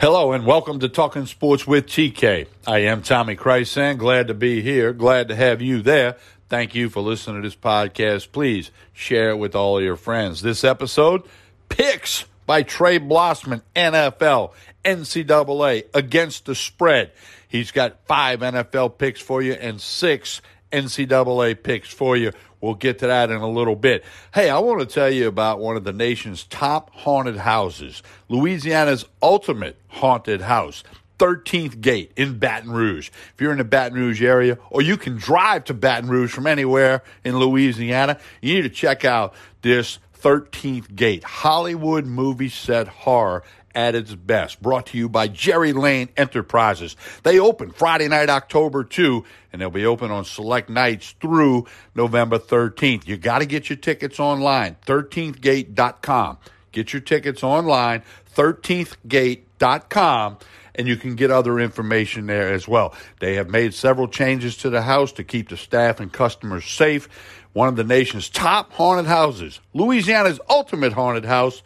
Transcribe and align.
Hello 0.00 0.32
and 0.32 0.46
welcome 0.46 0.80
to 0.80 0.88
Talking 0.88 1.26
Sports 1.26 1.66
with 1.66 1.86
TK. 1.86 2.46
I 2.66 2.78
am 2.78 3.02
Tommy 3.02 3.36
Krysan. 3.36 3.98
Glad 3.98 4.28
to 4.28 4.34
be 4.34 4.62
here. 4.62 4.94
Glad 4.94 5.28
to 5.28 5.36
have 5.36 5.60
you 5.60 5.82
there. 5.82 6.16
Thank 6.48 6.74
you 6.74 6.88
for 6.88 7.02
listening 7.02 7.42
to 7.42 7.46
this 7.46 7.54
podcast. 7.54 8.32
Please 8.32 8.70
share 8.94 9.28
it 9.28 9.36
with 9.36 9.54
all 9.54 9.78
your 9.78 9.96
friends. 9.96 10.40
This 10.40 10.64
episode, 10.64 11.24
picks 11.68 12.24
by 12.46 12.62
Trey 12.62 12.98
Blossman, 12.98 13.60
NFL, 13.76 14.52
NCAA, 14.86 15.84
against 15.92 16.46
the 16.46 16.54
spread. 16.54 17.12
He's 17.46 17.70
got 17.70 17.98
five 18.06 18.40
NFL 18.40 18.96
picks 18.96 19.20
for 19.20 19.42
you 19.42 19.52
and 19.52 19.82
six 19.82 20.40
NCAA 20.72 21.62
picks 21.62 21.92
for 21.92 22.16
you. 22.16 22.32
We'll 22.60 22.74
get 22.74 22.98
to 23.00 23.06
that 23.06 23.30
in 23.30 23.40
a 23.40 23.48
little 23.48 23.76
bit. 23.76 24.04
Hey, 24.34 24.50
I 24.50 24.58
want 24.58 24.80
to 24.80 24.86
tell 24.86 25.10
you 25.10 25.28
about 25.28 25.60
one 25.60 25.76
of 25.76 25.84
the 25.84 25.92
nation's 25.92 26.44
top 26.44 26.90
haunted 26.94 27.38
houses, 27.38 28.02
Louisiana's 28.28 29.06
ultimate 29.22 29.78
haunted 29.88 30.42
house. 30.42 30.84
13th 31.18 31.82
Gate 31.82 32.12
in 32.16 32.38
Baton 32.38 32.70
Rouge. 32.70 33.10
If 33.34 33.42
you're 33.42 33.52
in 33.52 33.58
the 33.58 33.64
Baton 33.64 33.98
Rouge 33.98 34.22
area, 34.22 34.56
or 34.70 34.80
you 34.80 34.96
can 34.96 35.16
drive 35.16 35.64
to 35.64 35.74
Baton 35.74 36.08
Rouge 36.08 36.32
from 36.32 36.46
anywhere 36.46 37.02
in 37.24 37.38
Louisiana, 37.38 38.18
you 38.40 38.54
need 38.54 38.62
to 38.62 38.70
check 38.70 39.04
out 39.04 39.34
this 39.60 39.98
13th 40.22 40.94
Gate 40.94 41.24
Hollywood 41.24 42.06
movie 42.06 42.48
set 42.48 42.88
horror 42.88 43.42
at 43.74 43.94
its 43.94 44.14
best. 44.14 44.62
Brought 44.62 44.86
to 44.86 44.98
you 44.98 45.08
by 45.08 45.28
Jerry 45.28 45.72
Lane 45.72 46.08
Enterprises. 46.16 46.96
They 47.22 47.38
open 47.38 47.70
Friday 47.70 48.08
night, 48.08 48.28
October 48.28 48.84
2, 48.84 49.24
and 49.52 49.60
they'll 49.60 49.70
be 49.70 49.86
open 49.86 50.10
on 50.10 50.24
select 50.24 50.70
nights 50.70 51.14
through 51.20 51.66
November 51.94 52.38
13th. 52.38 53.06
You 53.06 53.16
got 53.16 53.40
to 53.40 53.46
get 53.46 53.70
your 53.70 53.76
tickets 53.76 54.20
online, 54.20 54.76
13thgate.com. 54.86 56.38
Get 56.72 56.92
your 56.92 57.02
tickets 57.02 57.42
online, 57.42 58.02
13thgate.com 58.36 60.38
and 60.74 60.88
you 60.88 60.96
can 60.96 61.14
get 61.14 61.30
other 61.30 61.58
information 61.58 62.26
there 62.26 62.52
as 62.52 62.66
well. 62.66 62.94
They 63.18 63.34
have 63.34 63.50
made 63.50 63.74
several 63.74 64.08
changes 64.08 64.56
to 64.58 64.70
the 64.70 64.82
house 64.82 65.12
to 65.12 65.24
keep 65.24 65.48
the 65.48 65.56
staff 65.56 66.00
and 66.00 66.12
customers 66.12 66.64
safe. 66.64 67.08
One 67.52 67.68
of 67.68 67.76
the 67.76 67.84
nation's 67.84 68.28
top 68.28 68.72
haunted 68.72 69.06
houses, 69.06 69.60
Louisiana's 69.74 70.40
ultimate 70.48 70.92
haunted 70.92 71.24
house, 71.24 71.62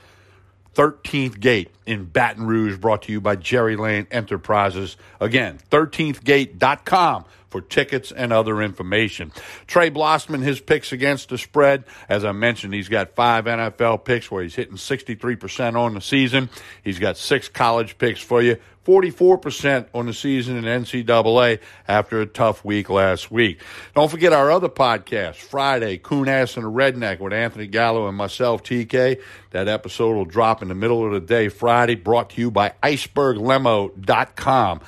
13th 0.75 1.41
Gate 1.41 1.70
in 1.86 2.05
Baton 2.05 2.47
Rouge, 2.47 2.77
brought 2.78 3.03
to 3.03 3.12
you 3.12 3.20
by 3.20 3.36
Jerry 3.36 3.77
Lane 3.77 4.06
Enterprises. 4.11 4.97
Again, 5.20 5.58
13thgate.com 5.70 7.25
for 7.55 7.60
tickets 7.60 8.10
and 8.10 8.33
other 8.33 8.60
information. 8.60 9.30
Trey 9.69 9.88
Blossman, 9.88 10.42
his 10.42 10.58
picks 10.58 10.91
against 10.91 11.28
the 11.28 11.38
spread. 11.38 11.84
As 12.08 12.24
I 12.24 12.33
mentioned, 12.33 12.74
he's 12.74 12.88
got 12.88 13.14
five 13.14 13.44
NFL 13.44 14.05
picks 14.05 14.28
where 14.28 14.42
he's 14.42 14.56
hitting 14.56 14.74
63% 14.74 15.77
on 15.77 15.94
the 15.94 16.00
season. 16.00 16.50
He's 16.83 16.98
got 16.98 17.16
six 17.16 17.48
college 17.48 17.96
picks 17.96 18.20
for 18.20 18.42
you. 18.42 18.56
44% 18.84 19.86
on 19.94 20.06
the 20.06 20.12
season 20.12 20.56
in 20.56 20.64
NCAA 20.64 21.61
after 21.86 22.20
a 22.20 22.27
tough 22.27 22.64
week 22.64 22.91
last 22.91 23.30
week. 23.30 23.62
Don't 23.94 24.11
forget 24.11 24.33
our 24.33 24.50
other 24.50 24.68
podcast, 24.68 25.36
Friday, 25.36 25.96
Coon 25.98 26.28
Ass 26.28 26.56
and 26.56 26.66
a 26.66 26.68
Redneck 26.68 27.20
with 27.20 27.33
Anthony 27.33 27.68
Gallo 27.68 28.08
and 28.08 28.16
myself, 28.16 28.64
TK. 28.64 29.22
That 29.52 29.68
episode 29.68 30.16
will 30.16 30.24
drop 30.24 30.61
in 30.61 30.66
the 30.66 30.74
middle 30.74 31.06
of 31.06 31.12
the 31.12 31.20
day 31.20 31.48
Friday, 31.48 31.94
brought 31.94 32.30
to 32.30 32.41
you 32.41 32.50
by 32.50 32.72
iceberglimo.com. 32.83 34.80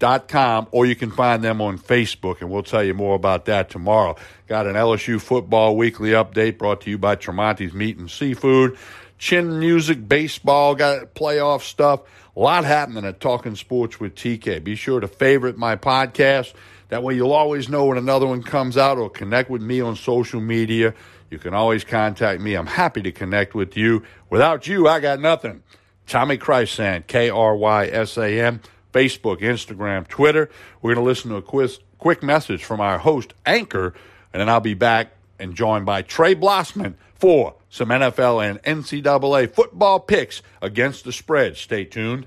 Iceberglimo.com, 0.00 0.68
or 0.70 0.86
you 0.86 0.96
can 0.96 1.10
find 1.10 1.42
them 1.42 1.60
on 1.60 1.78
Facebook, 1.78 2.40
and 2.40 2.50
we'll 2.50 2.62
tell 2.62 2.82
you 2.82 2.94
more 2.94 3.14
about 3.14 3.44
that 3.44 3.70
tomorrow. 3.70 4.16
Got 4.48 4.66
an 4.66 4.74
LSU 4.74 5.20
football 5.20 5.76
weekly 5.76 6.10
update 6.10 6.58
brought 6.58 6.80
to 6.82 6.90
you 6.90 6.98
by 6.98 7.16
Tremonti's 7.16 7.72
Meat 7.72 7.98
and 7.98 8.10
Seafood 8.10 8.76
chin 9.20 9.60
music, 9.60 10.08
baseball, 10.08 10.74
got 10.74 11.14
playoff 11.14 11.60
stuff. 11.60 12.00
A 12.34 12.40
lot 12.40 12.64
happening 12.64 13.04
at 13.04 13.20
Talking 13.20 13.54
Sports 13.54 14.00
with 14.00 14.14
TK. 14.14 14.64
Be 14.64 14.74
sure 14.74 14.98
to 14.98 15.06
favorite 15.06 15.56
my 15.58 15.76
podcast. 15.76 16.54
That 16.88 17.04
way 17.04 17.14
you'll 17.14 17.32
always 17.32 17.68
know 17.68 17.84
when 17.84 17.98
another 17.98 18.26
one 18.26 18.42
comes 18.42 18.76
out 18.76 18.98
or 18.98 19.10
connect 19.10 19.50
with 19.50 19.62
me 19.62 19.80
on 19.80 19.94
social 19.94 20.40
media. 20.40 20.94
You 21.28 21.38
can 21.38 21.54
always 21.54 21.84
contact 21.84 22.40
me. 22.40 22.54
I'm 22.54 22.66
happy 22.66 23.02
to 23.02 23.12
connect 23.12 23.54
with 23.54 23.76
you. 23.76 24.02
Without 24.30 24.66
you, 24.66 24.88
I 24.88 24.98
got 24.98 25.20
nothing. 25.20 25.62
Tommy 26.06 26.38
Krysan, 26.38 27.06
K 27.06 27.30
R 27.30 27.54
Y 27.54 27.86
S 27.86 28.16
A 28.16 28.40
N, 28.40 28.60
Facebook, 28.92 29.40
Instagram, 29.40 30.06
Twitter. 30.08 30.50
We're 30.82 30.94
going 30.94 31.04
to 31.04 31.08
listen 31.08 31.30
to 31.30 31.36
a 31.36 31.42
quick, 31.42 31.72
quick 31.98 32.22
message 32.22 32.64
from 32.64 32.80
our 32.80 32.98
host, 32.98 33.34
Anchor, 33.46 33.94
and 34.32 34.40
then 34.40 34.48
I'll 34.48 34.60
be 34.60 34.74
back 34.74 35.12
and 35.38 35.54
joined 35.54 35.86
by 35.86 36.02
Trey 36.02 36.34
Blossman 36.34 36.94
for 37.14 37.54
some 37.68 37.88
NFL 37.88 38.44
and 38.48 38.62
NCAA 38.62 39.52
football 39.52 40.00
picks 40.00 40.42
against 40.60 41.04
the 41.04 41.12
spread. 41.12 41.56
Stay 41.56 41.84
tuned. 41.84 42.26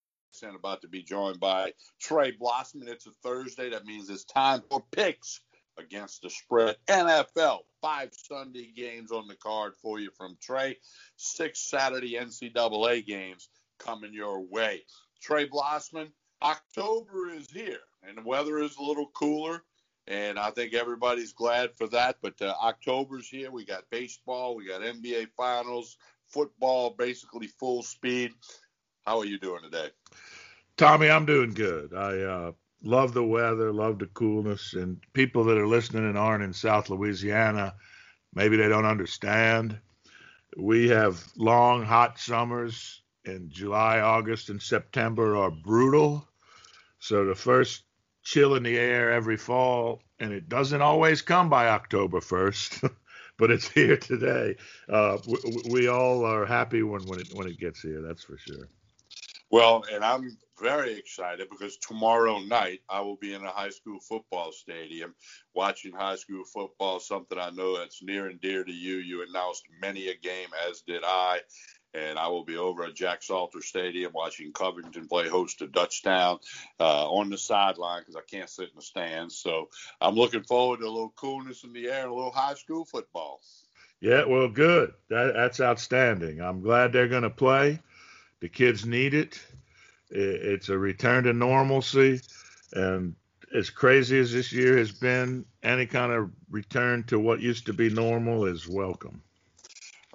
and 0.43 0.55
about 0.55 0.81
to 0.81 0.87
be 0.87 1.03
joined 1.03 1.39
by 1.39 1.73
Trey 1.99 2.31
Blossman. 2.31 2.87
It's 2.87 3.07
a 3.07 3.11
Thursday. 3.23 3.69
That 3.69 3.85
means 3.85 4.09
it's 4.09 4.23
time 4.23 4.61
for 4.69 4.83
picks 4.91 5.41
against 5.77 6.21
the 6.21 6.29
spread. 6.29 6.75
NFL, 6.87 7.59
five 7.81 8.09
Sunday 8.13 8.71
games 8.75 9.11
on 9.11 9.27
the 9.27 9.35
card 9.35 9.73
for 9.81 9.99
you 9.99 10.09
from 10.17 10.37
Trey, 10.41 10.77
six 11.15 11.59
Saturday 11.59 12.13
NCAA 12.13 13.05
games 13.05 13.49
coming 13.79 14.13
your 14.13 14.41
way. 14.41 14.83
Trey 15.21 15.47
Blossman, 15.47 16.09
October 16.41 17.29
is 17.29 17.49
here, 17.51 17.79
and 18.03 18.17
the 18.17 18.23
weather 18.23 18.59
is 18.59 18.77
a 18.77 18.83
little 18.83 19.11
cooler. 19.13 19.63
And 20.07 20.39
I 20.39 20.49
think 20.49 20.73
everybody's 20.73 21.31
glad 21.31 21.71
for 21.77 21.87
that. 21.89 22.17
But 22.21 22.41
uh, 22.41 22.55
October's 22.61 23.29
here. 23.29 23.51
We 23.51 23.65
got 23.65 23.89
baseball, 23.91 24.55
we 24.55 24.67
got 24.67 24.81
NBA 24.81 25.27
finals, 25.37 25.97
football, 26.27 26.95
basically 26.97 27.47
full 27.47 27.83
speed. 27.83 28.31
How 29.05 29.19
are 29.19 29.25
you 29.25 29.39
doing 29.39 29.63
today? 29.63 29.89
Tommy, 30.77 31.09
I'm 31.09 31.25
doing 31.25 31.53
good. 31.53 31.93
I 31.93 32.21
uh, 32.21 32.51
love 32.83 33.13
the 33.13 33.23
weather, 33.23 33.71
love 33.71 33.99
the 33.99 34.07
coolness, 34.07 34.73
and 34.73 35.01
people 35.13 35.43
that 35.45 35.57
are 35.57 35.67
listening 35.67 36.07
and 36.07 36.17
aren't 36.17 36.43
in 36.43 36.53
South 36.53 36.89
Louisiana, 36.89 37.75
maybe 38.33 38.57
they 38.57 38.69
don't 38.69 38.85
understand. 38.85 39.79
We 40.57 40.89
have 40.89 41.23
long, 41.35 41.83
hot 41.83 42.19
summers, 42.19 43.01
and 43.25 43.49
July, 43.51 43.99
August, 43.99 44.49
and 44.49 44.61
September 44.61 45.35
are 45.35 45.51
brutal. 45.51 46.27
So 46.99 47.25
the 47.25 47.35
first 47.35 47.83
chill 48.23 48.55
in 48.55 48.63
the 48.63 48.77
air 48.77 49.11
every 49.11 49.37
fall, 49.37 50.01
and 50.19 50.31
it 50.31 50.49
doesn't 50.49 50.81
always 50.81 51.21
come 51.21 51.49
by 51.49 51.67
October 51.67 52.19
1st. 52.19 52.91
but 53.37 53.51
it's 53.51 53.67
here 53.73 53.97
today. 53.97 54.55
Uh, 54.87 55.17
we, 55.25 55.37
we, 55.65 55.87
all 55.87 56.23
are 56.23 56.45
happy 56.45 56.83
when 56.83 57.05
when 57.07 57.19
it 57.19 57.27
when 57.33 57.47
it 57.47 57.59
gets 57.59 57.81
here. 57.81 58.01
That's 58.01 58.23
for 58.23 58.37
sure. 58.37 58.69
Well, 59.51 59.83
and 59.91 60.01
I'm 60.01 60.37
very 60.61 60.93
excited 60.93 61.49
because 61.49 61.75
tomorrow 61.77 62.39
night 62.39 62.79
I 62.89 63.01
will 63.01 63.17
be 63.17 63.33
in 63.33 63.43
a 63.43 63.49
high 63.49 63.69
school 63.69 63.99
football 63.99 64.53
stadium 64.53 65.13
watching 65.53 65.91
high 65.91 66.15
school 66.15 66.45
football, 66.45 67.01
something 67.01 67.37
I 67.37 67.49
know 67.49 67.77
that's 67.77 68.01
near 68.01 68.27
and 68.27 68.39
dear 68.39 68.63
to 68.63 68.71
you. 68.71 68.97
You 68.97 69.25
announced 69.27 69.63
many 69.81 70.07
a 70.07 70.15
game, 70.15 70.47
as 70.69 70.81
did 70.81 71.03
I. 71.05 71.39
And 71.93 72.17
I 72.17 72.29
will 72.29 72.45
be 72.45 72.55
over 72.55 72.85
at 72.85 72.95
Jack 72.95 73.21
Salter 73.21 73.61
Stadium 73.61 74.13
watching 74.13 74.53
Covington 74.53 75.09
play 75.09 75.27
host 75.27 75.59
to 75.59 75.67
Dutchtown 75.67 76.39
uh, 76.79 77.11
on 77.11 77.29
the 77.29 77.37
sideline 77.37 78.03
because 78.03 78.15
I 78.15 78.21
can't 78.29 78.49
sit 78.49 78.69
in 78.69 78.75
the 78.77 78.81
stands. 78.81 79.35
So 79.35 79.67
I'm 79.99 80.15
looking 80.15 80.43
forward 80.43 80.79
to 80.79 80.85
a 80.85 80.87
little 80.87 81.13
coolness 81.17 81.65
in 81.65 81.73
the 81.73 81.89
air 81.89 82.03
and 82.03 82.11
a 82.11 82.15
little 82.15 82.31
high 82.31 82.53
school 82.53 82.85
football. 82.85 83.41
Yeah, 83.99 84.23
well, 84.23 84.47
good. 84.47 84.93
That, 85.09 85.33
that's 85.35 85.59
outstanding. 85.59 86.39
I'm 86.39 86.61
glad 86.61 86.93
they're 86.93 87.09
going 87.09 87.23
to 87.23 87.29
play. 87.29 87.81
The 88.41 88.49
kids 88.49 88.85
need 88.85 89.13
it. 89.13 89.39
It's 90.09 90.69
a 90.69 90.77
return 90.77 91.23
to 91.23 91.33
normalcy. 91.33 92.19
And 92.73 93.15
as 93.55 93.69
crazy 93.69 94.19
as 94.19 94.33
this 94.33 94.51
year 94.51 94.77
has 94.77 94.91
been, 94.91 95.45
any 95.63 95.85
kind 95.85 96.11
of 96.11 96.31
return 96.49 97.03
to 97.03 97.19
what 97.19 97.39
used 97.39 97.67
to 97.67 97.73
be 97.73 97.89
normal 97.89 98.45
is 98.45 98.67
welcome. 98.67 99.21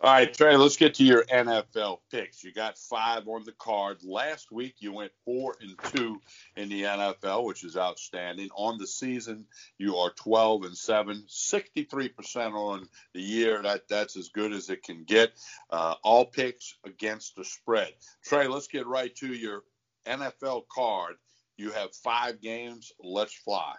All 0.06 0.12
right, 0.12 0.32
Trey, 0.32 0.56
let's 0.56 0.76
get 0.76 0.94
to 0.94 1.05
your 1.05 1.25
NFL 1.25 1.99
picks. 2.12 2.44
You 2.44 2.53
got 2.53 2.79
five 2.79 3.26
on 3.26 3.43
the 3.43 3.50
card. 3.50 4.05
Last 4.05 4.53
week, 4.53 4.76
you 4.79 4.93
went 4.93 5.11
four 5.25 5.56
and 5.61 5.76
two 5.91 6.20
in 6.55 6.69
the 6.69 6.82
NFL, 6.82 7.44
which 7.44 7.64
is 7.64 7.76
outstanding. 7.76 8.49
On 8.55 8.79
the 8.79 8.87
season, 8.87 9.47
you 9.79 9.97
are 9.97 10.11
12 10.11 10.62
and 10.62 10.76
seven, 10.76 11.25
63% 11.29 12.53
on 12.53 12.88
the 13.14 13.20
year. 13.20 13.61
That 13.61 13.88
That's 13.88 14.17
as 14.17 14.29
good 14.29 14.53
as 14.53 14.70
it 14.70 14.85
can 14.85 15.03
get. 15.03 15.32
Uh, 15.70 15.97
all 16.05 16.25
picks 16.25 16.76
against 16.85 17.35
the 17.35 17.44
spread. 17.44 17.93
Trey, 18.25 18.47
let's 18.47 18.69
get 18.69 18.87
right 18.87 19.12
to 19.17 19.35
your 19.35 19.64
NFL 20.06 20.69
card. 20.69 21.17
You 21.56 21.73
have 21.73 21.93
five 21.93 22.41
games. 22.41 22.93
Let's 23.03 23.35
fly. 23.35 23.75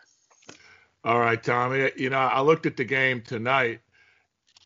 All 1.06 1.22
right, 1.22 1.42
Tommy. 1.42 1.90
You 1.96 2.10
know, 2.10 2.18
I 2.18 2.42
looked 2.42 2.66
at 2.66 2.76
the 2.76 2.84
game 2.84 3.22
tonight 3.22 3.80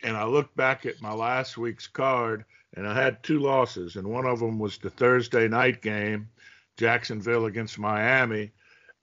and 0.04 0.18
I 0.18 0.26
looked 0.26 0.56
back 0.56 0.86
at 0.86 1.02
my 1.02 1.14
last 1.14 1.58
week's 1.58 1.88
card, 1.88 2.46
and 2.76 2.88
I 2.88 2.94
had 2.94 3.24
two 3.24 3.40
losses, 3.40 3.96
and 3.96 4.08
one 4.08 4.26
of 4.26 4.40
them 4.40 4.60
was 4.60 4.78
the 4.78 4.90
Thursday 4.90 5.48
night 5.48 5.82
game, 5.82 6.30
Jacksonville 6.78 7.46
against 7.46 7.80
Miami, 7.80 8.52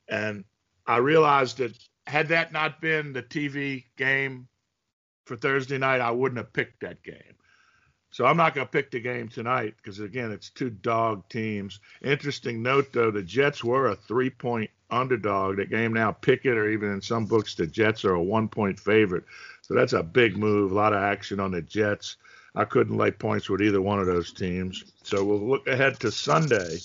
and 0.08 0.44
I 0.86 0.96
realized 0.98 1.58
that 1.58 1.78
had 2.06 2.28
that 2.28 2.52
not 2.52 2.80
been 2.80 3.12
the 3.12 3.22
TV 3.22 3.84
game 3.96 4.48
for 5.26 5.36
Thursday 5.36 5.78
night, 5.78 6.00
I 6.00 6.10
wouldn't 6.10 6.38
have 6.38 6.52
picked 6.52 6.80
that 6.80 7.02
game. 7.02 7.37
So 8.10 8.24
I'm 8.24 8.36
not 8.36 8.54
going 8.54 8.66
to 8.66 8.70
pick 8.70 8.90
the 8.90 9.00
game 9.00 9.28
tonight 9.28 9.74
because 9.76 10.00
again, 10.00 10.32
it's 10.32 10.50
two 10.50 10.70
dog 10.70 11.28
teams. 11.28 11.80
Interesting 12.02 12.62
note 12.62 12.92
though, 12.92 13.10
the 13.10 13.22
Jets 13.22 13.62
were 13.62 13.88
a 13.88 13.96
three-point 13.96 14.70
underdog. 14.90 15.56
The 15.56 15.66
game 15.66 15.92
now 15.92 16.12
pick 16.12 16.44
it, 16.44 16.56
or 16.56 16.68
even 16.68 16.90
in 16.90 17.02
some 17.02 17.26
books, 17.26 17.54
the 17.54 17.66
Jets 17.66 18.04
are 18.04 18.14
a 18.14 18.22
one-point 18.22 18.80
favorite. 18.80 19.24
So 19.62 19.74
that's 19.74 19.92
a 19.92 20.02
big 20.02 20.36
move. 20.36 20.72
A 20.72 20.74
lot 20.74 20.94
of 20.94 21.02
action 21.02 21.38
on 21.40 21.50
the 21.50 21.62
Jets. 21.62 22.16
I 22.54 22.64
couldn't 22.64 22.96
lay 22.96 23.10
points 23.10 23.50
with 23.50 23.60
either 23.60 23.82
one 23.82 24.00
of 24.00 24.06
those 24.06 24.32
teams. 24.32 24.84
So 25.02 25.24
we'll 25.24 25.46
look 25.46 25.66
ahead 25.66 26.00
to 26.00 26.10
Sunday. 26.10 26.78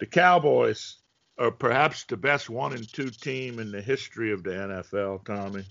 The 0.00 0.06
Cowboys 0.06 0.96
are 1.38 1.50
perhaps 1.50 2.04
the 2.04 2.16
best 2.16 2.50
one 2.50 2.72
and 2.72 2.90
two 2.92 3.10
team 3.10 3.58
in 3.58 3.70
the 3.70 3.82
history 3.82 4.32
of 4.32 4.42
the 4.42 4.50
NFL, 4.50 5.24
Tommy. 5.24 5.64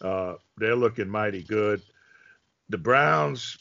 Uh, 0.00 0.34
they're 0.56 0.74
looking 0.74 1.08
mighty 1.08 1.42
good. 1.42 1.82
The 2.68 2.78
Browns, 2.78 3.58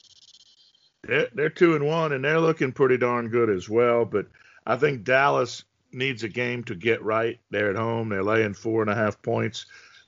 they're, 1.07 1.27
they're 1.33 1.49
two 1.49 1.75
and 1.75 1.85
one, 1.85 2.11
and 2.11 2.23
they're 2.23 2.39
looking 2.39 2.71
pretty 2.71 2.97
darn 2.97 3.29
good 3.29 3.49
as 3.49 3.69
well. 3.69 4.05
But 4.05 4.27
I 4.65 4.75
think 4.75 5.03
Dallas 5.03 5.63
needs 5.91 6.23
a 6.23 6.29
game 6.29 6.63
to 6.65 6.75
get 6.75 7.03
right. 7.03 7.39
They're 7.49 7.69
at 7.69 7.75
home. 7.75 8.09
They're 8.09 8.23
laying 8.23 8.53
four 8.53 8.81
and 8.81 8.91
a 8.91 8.95
half 8.95 9.21
points. 9.21 9.65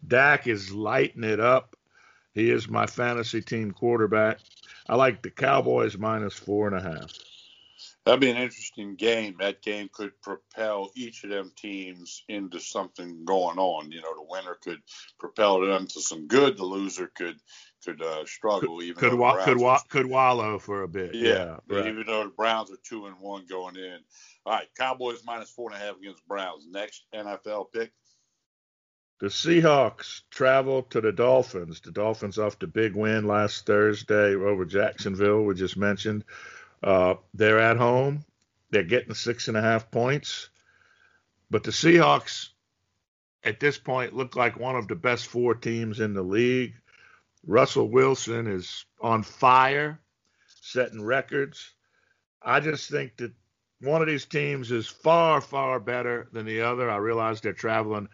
Dak 0.07 0.47
is 0.47 0.71
lighting 0.73 1.23
it 1.23 1.39
up. 1.39 1.75
He 2.33 2.51
is 2.51 2.69
my 2.69 2.85
fantasy 2.85 3.41
team 3.41 3.71
quarterback. 3.71 4.39
I 4.87 4.95
like 4.95 5.21
the 5.21 5.31
Cowboys 5.31 5.97
minus 5.97 6.35
four 6.35 6.67
and 6.67 6.75
a 6.75 6.81
half. 6.81 7.11
That'd 8.05 8.21
be 8.21 8.29
an 8.29 8.37
interesting 8.37 8.95
game. 8.95 9.35
That 9.39 9.61
game 9.61 9.89
could 9.91 10.13
propel 10.21 10.91
each 10.95 11.25
of 11.25 11.29
them 11.29 11.51
teams 11.57 12.23
into 12.29 12.59
something 12.59 13.25
going 13.25 13.57
on. 13.57 13.91
You 13.91 14.01
know, 14.01 14.15
the 14.15 14.25
winner 14.29 14.55
could 14.63 14.79
propel 15.19 15.59
them 15.59 15.87
to 15.87 15.99
some 16.01 16.27
good. 16.27 16.57
The 16.57 16.63
loser 16.63 17.11
could 17.13 17.37
could 17.83 18.01
uh, 18.01 18.25
struggle. 18.25 18.77
Could 18.77 18.85
even 18.85 18.95
could, 18.99 19.13
wa- 19.13 19.43
could, 19.43 19.57
wa- 19.57 19.81
could 19.89 20.07
wallow 20.07 20.59
for 20.59 20.83
a 20.83 20.87
bit. 20.87 21.13
Yeah, 21.15 21.57
yeah 21.69 21.77
right. 21.77 21.87
even 21.87 22.05
though 22.05 22.23
the 22.23 22.29
Browns 22.29 22.71
are 22.71 22.77
two 22.83 23.05
and 23.05 23.15
one 23.19 23.45
going 23.47 23.75
in. 23.75 23.99
All 24.45 24.53
right, 24.53 24.67
Cowboys 24.77 25.23
minus 25.25 25.49
four 25.49 25.71
and 25.71 25.81
a 25.81 25.85
half 25.85 25.97
against 25.97 26.27
Browns. 26.27 26.67
Next 26.69 27.05
NFL 27.13 27.71
pick. 27.73 27.91
The 29.19 29.27
Seahawks 29.27 30.21
travel 30.29 30.83
to 30.83 31.01
the 31.01 31.11
Dolphins. 31.11 31.81
The 31.81 31.91
Dolphins 31.91 32.37
off 32.37 32.59
the 32.59 32.67
big 32.67 32.95
win 32.95 33.25
last 33.25 33.65
Thursday 33.65 34.35
over 34.35 34.63
Jacksonville, 34.63 35.43
we 35.43 35.55
just 35.55 35.75
mentioned. 35.75 36.23
Uh, 36.83 37.15
they're 37.33 37.59
at 37.59 37.77
home. 37.77 38.25
They're 38.69 38.83
getting 38.83 39.15
six 39.15 39.47
and 39.47 39.57
a 39.57 39.61
half 39.61 39.89
points. 39.89 40.49
But 41.49 41.63
the 41.63 41.71
Seahawks, 41.71 42.49
at 43.43 43.59
this 43.59 43.79
point, 43.79 44.13
look 44.13 44.35
like 44.35 44.59
one 44.59 44.75
of 44.75 44.87
the 44.87 44.95
best 44.95 45.25
four 45.25 45.55
teams 45.55 45.99
in 45.99 46.13
the 46.13 46.21
league. 46.21 46.75
Russell 47.45 47.89
Wilson 47.89 48.47
is 48.47 48.85
on 49.01 49.23
fire, 49.23 49.99
setting 50.61 51.03
records. 51.03 51.73
I 52.41 52.59
just 52.59 52.89
think 52.89 53.17
that 53.17 53.31
one 53.81 54.01
of 54.01 54.07
these 54.07 54.25
teams 54.25 54.71
is 54.71 54.87
far, 54.87 55.41
far 55.41 55.79
better 55.79 56.27
than 56.31 56.45
the 56.45 56.61
other. 56.61 56.89
I 56.89 56.97
realize 56.97 57.41
they're 57.41 57.53
traveling 57.53 58.09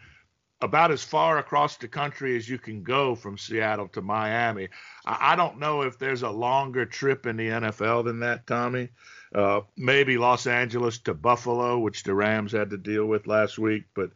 about 0.63 0.91
as 0.91 1.03
far 1.03 1.39
across 1.39 1.75
the 1.75 1.87
country 1.89 2.37
as 2.37 2.47
you 2.47 2.57
can 2.57 2.83
go 2.83 3.15
from 3.15 3.37
Seattle 3.37 3.89
to 3.89 4.01
Miami. 4.01 4.69
I, 5.05 5.35
don't 5.35 5.59
know 5.59 5.81
if 5.81 5.99
there's 5.99 6.21
a 6.21 6.29
longer 6.29 6.85
trip 6.85 7.25
in 7.25 7.35
the 7.35 7.49
NFL 7.49 8.05
than 8.05 8.21
that, 8.21 8.47
Tommy. 8.47 8.89
Uh, 9.35 9.61
maybe 9.75 10.17
Los 10.17 10.47
Angeles 10.47 10.99
to 10.99 11.13
Buffalo, 11.13 11.79
which 11.79 12.03
the 12.03 12.13
Rams 12.13 12.53
had 12.53 12.69
to 12.69 12.77
deal 12.77 13.05
with 13.05 13.27
last 13.27 13.59
week. 13.59 13.83
But 13.93 14.11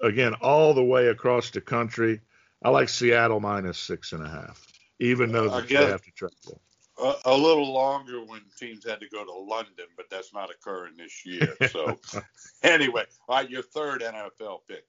again, 0.00 0.32
all 0.34 0.72
the 0.72 0.82
way 0.82 1.08
across 1.08 1.50
the 1.50 1.60
country, 1.60 2.20
I 2.64 2.70
like 2.70 2.88
Seattle 2.88 3.40
minus 3.40 3.78
six 3.78 4.12
and 4.12 4.24
a 4.24 4.28
half, 4.28 4.66
even 5.00 5.32
though 5.32 5.48
uh, 5.48 5.60
they 5.60 5.74
have 5.74 6.02
to 6.02 6.10
travel. 6.12 6.60
A, 6.98 7.14
a, 7.24 7.36
little 7.36 7.72
longer 7.72 8.24
when 8.24 8.42
teams 8.58 8.86
had 8.86 9.00
to 9.00 9.08
go 9.08 9.24
to 9.24 9.32
London, 9.32 9.86
but 9.96 10.06
that's 10.10 10.32
not 10.34 10.50
occurring 10.50 10.96
this 10.96 11.24
year. 11.24 11.56
So, 11.70 11.98
anyway, 12.62 13.04
all 13.28 13.36
right, 13.36 13.50
your 13.50 13.62
third 13.62 14.02
NFL 14.02 14.60
pick. 14.68 14.84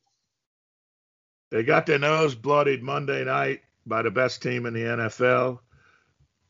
They 1.49 1.63
got 1.63 1.85
their 1.85 1.99
nose 1.99 2.35
bloodied 2.35 2.83
Monday 2.83 3.23
night 3.23 3.61
by 3.85 4.01
the 4.01 4.11
best 4.11 4.41
team 4.41 4.65
in 4.65 4.73
the 4.73 4.81
NFL. 4.81 5.59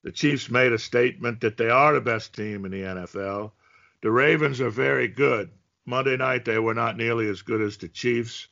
The 0.04 0.12
Chiefs 0.12 0.50
made 0.50 0.74
a 0.74 0.80
statement 0.80 1.42
that 1.42 1.58
they 1.58 1.70
are 1.70 1.94
the 1.94 2.02
best 2.02 2.34
team 2.34 2.66
in 2.66 2.72
the 2.72 2.82
NFL. 2.82 3.52
The 4.02 4.12
Ravens 4.12 4.60
are 4.60 4.70
very 4.70 5.08
good. 5.08 5.50
Monday 5.86 6.18
night, 6.18 6.46
they 6.46 6.60
were 6.60 6.74
not 6.74 6.98
nearly 6.98 7.30
as 7.30 7.42
good 7.42 7.62
as 7.62 7.78
the 7.78 7.88
Chiefs. 7.88 8.48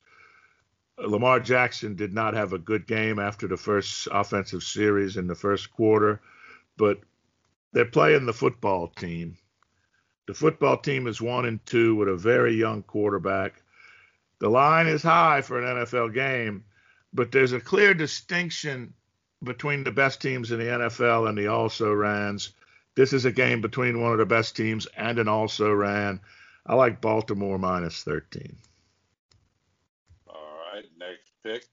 Lamar 1.03 1.39
Jackson 1.39 1.95
did 1.95 2.13
not 2.13 2.33
have 2.33 2.53
a 2.53 2.59
good 2.59 2.86
game 2.88 3.19
after 3.19 3.48
the 3.48 3.57
first 3.57 4.07
offensive 4.12 4.63
series 4.63 5.18
in 5.18 5.27
the 5.27 5.36
first 5.36 5.71
quarter, 5.71 6.21
but 6.77 7.00
they're 7.74 7.86
playing 7.86 8.25
the 8.25 8.33
football 8.33 8.88
team. 8.88 9.38
The 10.27 10.33
football 10.33 10.77
team 10.77 11.07
is 11.07 11.21
one 11.21 11.45
and 11.45 11.65
two 11.65 11.95
with 11.95 12.07
a 12.07 12.15
very 12.15 12.53
young 12.53 12.83
quarterback. 12.83 13.62
The 14.39 14.50
line 14.50 14.88
is 14.88 15.03
high 15.03 15.42
for 15.42 15.59
an 15.59 15.77
NFL 15.77 16.13
game, 16.13 16.63
but 17.13 17.31
there's 17.31 17.54
a 17.54 17.59
clear 17.59 17.94
distinction 17.94 18.94
between 19.44 19.83
the 19.83 19.92
best 19.92 20.21
teams 20.21 20.51
in 20.51 20.59
the 20.59 20.65
NFL 20.65 21.27
and 21.27 21.38
the 21.38 21.47
also 21.47 21.92
rans. 21.94 22.51
This 22.95 23.13
is 23.13 23.25
a 23.25 23.31
game 23.31 23.62
between 23.62 24.01
one 24.01 24.12
of 24.12 24.19
the 24.19 24.25
best 24.25 24.56
teams 24.56 24.86
and 24.97 25.18
an 25.18 25.27
also 25.27 25.71
ran. 25.71 26.19
I 26.65 26.75
like 26.75 27.01
Baltimore 27.01 27.57
minus 27.57 28.04
13. 28.04 28.56
Right, 30.81 31.10
next 31.10 31.31
pick. 31.44 31.66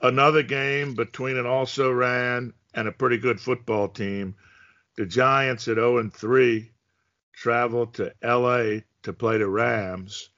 Another 0.00 0.42
game 0.42 0.94
between 0.94 1.36
an 1.36 1.46
also 1.46 1.90
ran 1.90 2.52
and 2.74 2.88
a 2.88 2.92
pretty 2.92 3.18
good 3.18 3.40
football 3.40 3.88
team. 3.88 4.34
The 4.96 5.06
Giants 5.06 5.68
at 5.68 5.76
0 5.76 5.98
and 5.98 6.12
3 6.12 6.70
travel 7.32 7.86
to 7.88 8.12
LA 8.22 8.80
to 9.02 9.12
play 9.12 9.38
the 9.38 9.48
Rams. 9.48 10.28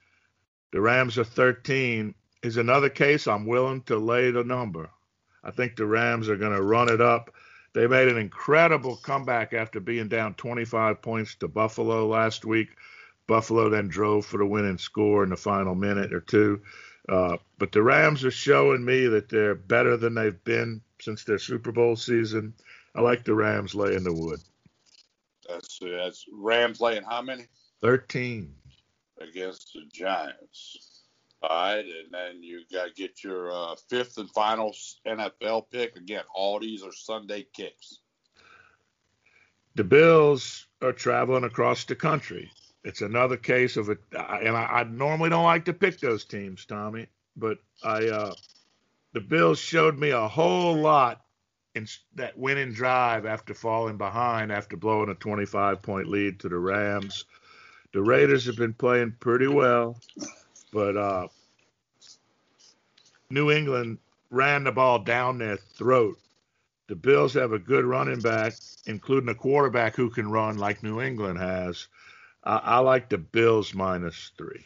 The 0.71 0.81
Rams 0.81 1.17
are 1.17 1.23
13 1.23 2.13
is 2.43 2.57
another 2.57 2.89
case 2.89 3.27
I'm 3.27 3.45
willing 3.45 3.81
to 3.83 3.97
lay 3.97 4.31
the 4.31 4.43
number. 4.43 4.89
I 5.43 5.51
think 5.51 5.75
the 5.75 5.85
Rams 5.85 6.29
are 6.29 6.37
going 6.37 6.55
to 6.55 6.61
run 6.61 6.89
it 6.89 7.01
up. 7.01 7.33
They 7.73 7.87
made 7.87 8.07
an 8.07 8.17
incredible 8.17 8.95
comeback 8.97 9.53
after 9.53 9.79
being 9.79 10.07
down 10.07 10.33
25 10.35 11.01
points 11.01 11.35
to 11.35 11.47
Buffalo 11.47 12.07
last 12.07 12.45
week. 12.45 12.69
Buffalo 13.27 13.69
then 13.69 13.89
drove 13.89 14.25
for 14.25 14.37
the 14.37 14.45
winning 14.45 14.77
score 14.77 15.23
in 15.23 15.29
the 15.29 15.37
final 15.37 15.75
minute 15.75 16.13
or 16.13 16.21
two. 16.21 16.61
Uh, 17.09 17.37
but 17.57 17.71
the 17.71 17.81
Rams 17.81 18.25
are 18.25 18.31
showing 18.31 18.83
me 18.83 19.07
that 19.07 19.29
they're 19.29 19.55
better 19.55 19.95
than 19.95 20.13
they've 20.13 20.43
been 20.43 20.81
since 20.99 21.23
their 21.23 21.39
Super 21.39 21.71
Bowl 21.71 21.95
season. 21.95 22.53
I 22.95 23.01
like 23.01 23.23
the 23.23 23.35
Rams 23.35 23.75
laying 23.75 24.03
the 24.03 24.13
wood. 24.13 24.39
That's 25.47 25.79
that's 25.79 26.25
Rams 26.33 26.81
laying 26.81 27.03
how 27.03 27.21
many? 27.21 27.45
Thirteen 27.81 28.53
against 29.21 29.73
the 29.73 29.81
Giants. 29.91 31.03
All 31.43 31.49
right, 31.49 31.85
and 31.85 32.11
then 32.11 32.41
you 32.41 32.63
got 32.73 32.87
to 32.87 32.93
get 32.93 33.23
your 33.23 33.51
uh, 33.51 33.75
fifth 33.89 34.17
and 34.17 34.29
final 34.31 34.75
NFL 35.05 35.65
pick. 35.71 35.95
Again, 35.95 36.23
all 36.33 36.59
these 36.59 36.83
are 36.83 36.91
Sunday 36.91 37.45
kicks. 37.53 37.99
The 39.75 39.83
Bills 39.83 40.65
are 40.81 40.93
traveling 40.93 41.43
across 41.43 41.85
the 41.85 41.95
country. 41.95 42.51
It's 42.87 43.01
another 43.01 43.35
case 43.35 43.75
of 43.75 43.89
it, 43.89 43.99
and 44.13 44.55
I, 44.55 44.63
I 44.63 44.83
normally 44.85 45.29
don't 45.29 45.43
like 45.43 45.65
to 45.65 45.73
pick 45.73 45.99
those 45.99 46.23
teams, 46.23 46.63
Tommy, 46.63 47.07
but 47.35 47.57
I 47.83 48.07
uh, 48.07 48.33
the 49.11 49.19
Bills 49.19 49.59
showed 49.59 49.99
me 49.99 50.11
a 50.11 50.25
whole 50.25 50.73
lot 50.73 51.19
in 51.75 51.85
that 52.15 52.37
winning 52.37 52.71
drive 52.71 53.25
after 53.25 53.53
falling 53.53 53.97
behind 53.97 54.53
after 54.53 54.77
blowing 54.77 55.09
a 55.09 55.15
25 55.15 55.81
point 55.81 56.07
lead 56.07 56.39
to 56.39 56.47
the 56.47 56.57
Rams. 56.57 57.25
The 57.91 58.01
Raiders 58.01 58.45
have 58.45 58.55
been 58.55 58.73
playing 58.73 59.17
pretty 59.19 59.47
well, 59.47 59.99
but 60.71 60.95
uh, 60.95 61.27
New 63.29 63.51
England 63.51 63.97
ran 64.29 64.63
the 64.63 64.71
ball 64.71 64.99
down 64.99 65.39
their 65.39 65.57
throat. 65.57 66.17
The 66.87 66.95
Bills 66.95 67.33
have 67.33 67.51
a 67.51 67.59
good 67.59 67.83
running 67.83 68.21
back, 68.21 68.53
including 68.85 69.27
a 69.27 69.35
quarterback 69.35 69.97
who 69.97 70.09
can 70.09 70.31
run 70.31 70.57
like 70.57 70.83
New 70.83 71.01
England 71.01 71.37
has. 71.37 71.89
I, 72.47 72.61
I 72.63 72.79
like 72.79 73.09
the 73.09 73.17
Bills 73.17 73.73
minus 73.73 74.31
three. 74.37 74.63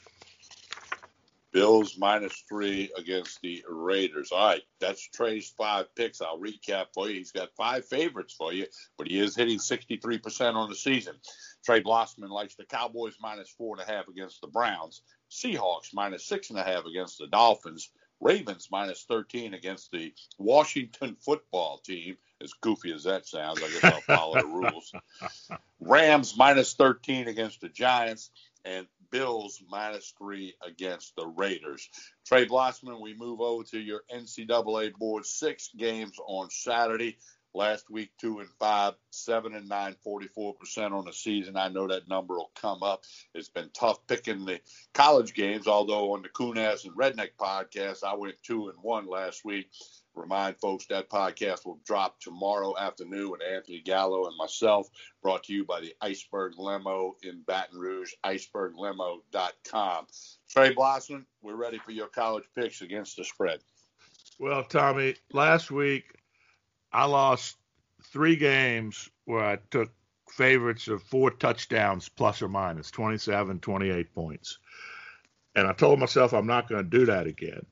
Bills 1.51 1.97
minus 1.97 2.43
three 2.47 2.91
against 2.95 3.41
the 3.41 3.65
Raiders. 3.67 4.31
All 4.31 4.49
right, 4.49 4.61
that's 4.79 5.01
Trey's 5.09 5.49
five 5.57 5.93
picks. 5.95 6.21
I'll 6.21 6.39
recap 6.39 6.85
for 6.93 7.09
you. 7.09 7.15
He's 7.15 7.31
got 7.31 7.49
five 7.57 7.83
favorites 7.85 8.35
for 8.37 8.53
you, 8.53 8.67
but 8.97 9.07
he 9.07 9.19
is 9.19 9.35
hitting 9.35 9.57
63% 9.57 10.53
on 10.53 10.69
the 10.69 10.75
season. 10.75 11.15
Trey 11.65 11.81
Blossman 11.81 12.29
likes 12.29 12.55
the 12.55 12.65
Cowboys 12.65 13.15
minus 13.19 13.49
four 13.49 13.75
and 13.75 13.89
a 13.89 13.91
half 13.91 14.07
against 14.07 14.41
the 14.41 14.47
Browns, 14.47 15.01
Seahawks 15.31 15.89
minus 15.91 16.25
six 16.25 16.51
and 16.51 16.59
a 16.59 16.63
half 16.63 16.85
against 16.85 17.17
the 17.17 17.27
Dolphins, 17.27 17.89
Ravens 18.21 18.69
minus 18.71 19.03
13 19.03 19.53
against 19.53 19.91
the 19.91 20.13
Washington 20.37 21.17
football 21.19 21.79
team. 21.79 22.17
As 22.41 22.53
goofy 22.53 22.93
as 22.93 23.03
that 23.03 23.27
sounds, 23.27 23.61
I 23.61 23.69
guess 23.69 23.83
I'll 23.83 24.01
follow 24.01 24.39
the 24.39 24.47
rules. 24.47 24.91
Rams 25.79 26.35
minus 26.37 26.73
13 26.75 27.27
against 27.27 27.61
the 27.61 27.69
Giants, 27.69 28.31
and 28.63 28.87
Bills 29.11 29.61
minus 29.69 30.13
three 30.17 30.55
against 30.65 31.15
the 31.15 31.27
Raiders. 31.27 31.89
Trey 32.25 32.45
Blossman, 32.45 33.01
we 33.01 33.13
move 33.13 33.41
over 33.41 33.63
to 33.65 33.79
your 33.79 34.01
NCAA 34.13 34.93
board. 34.93 35.25
Six 35.25 35.69
games 35.77 36.17
on 36.25 36.49
Saturday. 36.49 37.17
Last 37.53 37.89
week, 37.89 38.11
two 38.19 38.39
and 38.39 38.49
five, 38.59 38.93
seven 39.09 39.55
and 39.55 39.67
nine, 39.67 39.95
44% 40.05 40.91
on 40.91 41.05
the 41.05 41.13
season. 41.13 41.57
I 41.57 41.67
know 41.67 41.87
that 41.87 42.07
number 42.07 42.35
will 42.35 42.51
come 42.55 42.81
up. 42.81 43.03
It's 43.33 43.49
been 43.49 43.69
tough 43.73 44.05
picking 44.07 44.45
the 44.45 44.61
college 44.93 45.33
games, 45.33 45.67
although 45.67 46.13
on 46.13 46.21
the 46.21 46.29
Coon 46.29 46.57
Ass 46.57 46.85
and 46.85 46.95
Redneck 46.95 47.31
podcast, 47.39 48.03
I 48.03 48.15
went 48.15 48.41
two 48.43 48.69
and 48.69 48.77
one 48.81 49.07
last 49.07 49.43
week. 49.43 49.69
Remind 50.13 50.57
folks 50.57 50.85
that 50.87 51.09
podcast 51.09 51.65
will 51.65 51.79
drop 51.85 52.19
tomorrow 52.19 52.77
afternoon 52.77 53.31
with 53.31 53.41
Anthony 53.41 53.81
Gallo 53.81 54.27
and 54.27 54.37
myself, 54.37 54.89
brought 55.21 55.43
to 55.45 55.53
you 55.53 55.65
by 55.65 55.79
the 55.79 55.93
Iceberg 56.01 56.53
Limo 56.57 57.15
in 57.23 57.41
Baton 57.47 57.79
Rouge, 57.79 58.11
iceberglimo.com. 58.25 60.07
Trey 60.49 60.73
Blossman 60.73 61.25
we're 61.41 61.55
ready 61.55 61.79
for 61.79 61.91
your 61.91 62.07
college 62.07 62.43
picks 62.55 62.81
against 62.81 63.17
the 63.17 63.23
spread. 63.23 63.59
Well, 64.39 64.63
Tommy, 64.63 65.15
last 65.31 65.71
week 65.71 66.05
I 66.91 67.05
lost 67.05 67.57
three 68.03 68.35
games 68.35 69.09
where 69.25 69.43
I 69.43 69.57
took 69.69 69.91
favorites 70.29 70.87
of 70.87 71.03
four 71.03 71.31
touchdowns 71.31 72.09
plus 72.09 72.41
or 72.41 72.47
minus 72.47 72.91
27, 72.91 73.59
28 73.59 74.13
points. 74.13 74.59
And 75.55 75.67
I 75.67 75.73
told 75.73 75.99
myself 75.99 76.33
I'm 76.33 76.47
not 76.47 76.69
going 76.69 76.83
to 76.83 76.97
do 76.97 77.05
that 77.07 77.27
again. 77.27 77.65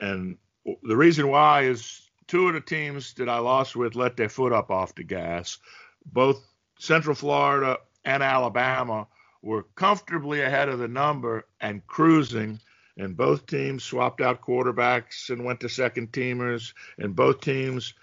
And 0.00 0.36
the 0.82 0.96
reason 0.96 1.28
why 1.28 1.62
is 1.62 2.08
two 2.26 2.48
of 2.48 2.54
the 2.54 2.60
teams 2.60 3.14
that 3.14 3.28
I 3.28 3.38
lost 3.38 3.76
with 3.76 3.94
let 3.94 4.16
their 4.16 4.28
foot 4.28 4.52
up 4.52 4.70
off 4.70 4.94
the 4.94 5.04
gas. 5.04 5.58
Both 6.06 6.44
Central 6.78 7.14
Florida 7.14 7.78
and 8.04 8.22
Alabama 8.22 9.06
were 9.42 9.64
comfortably 9.74 10.40
ahead 10.40 10.68
of 10.68 10.78
the 10.78 10.88
number 10.88 11.46
and 11.60 11.86
cruising. 11.86 12.60
And 12.96 13.16
both 13.16 13.46
teams 13.46 13.84
swapped 13.84 14.20
out 14.20 14.40
quarterbacks 14.40 15.30
and 15.30 15.44
went 15.44 15.60
to 15.60 15.68
second 15.68 16.12
teamers. 16.12 16.72
And 16.98 17.14
both 17.14 17.40
teams 17.40 17.94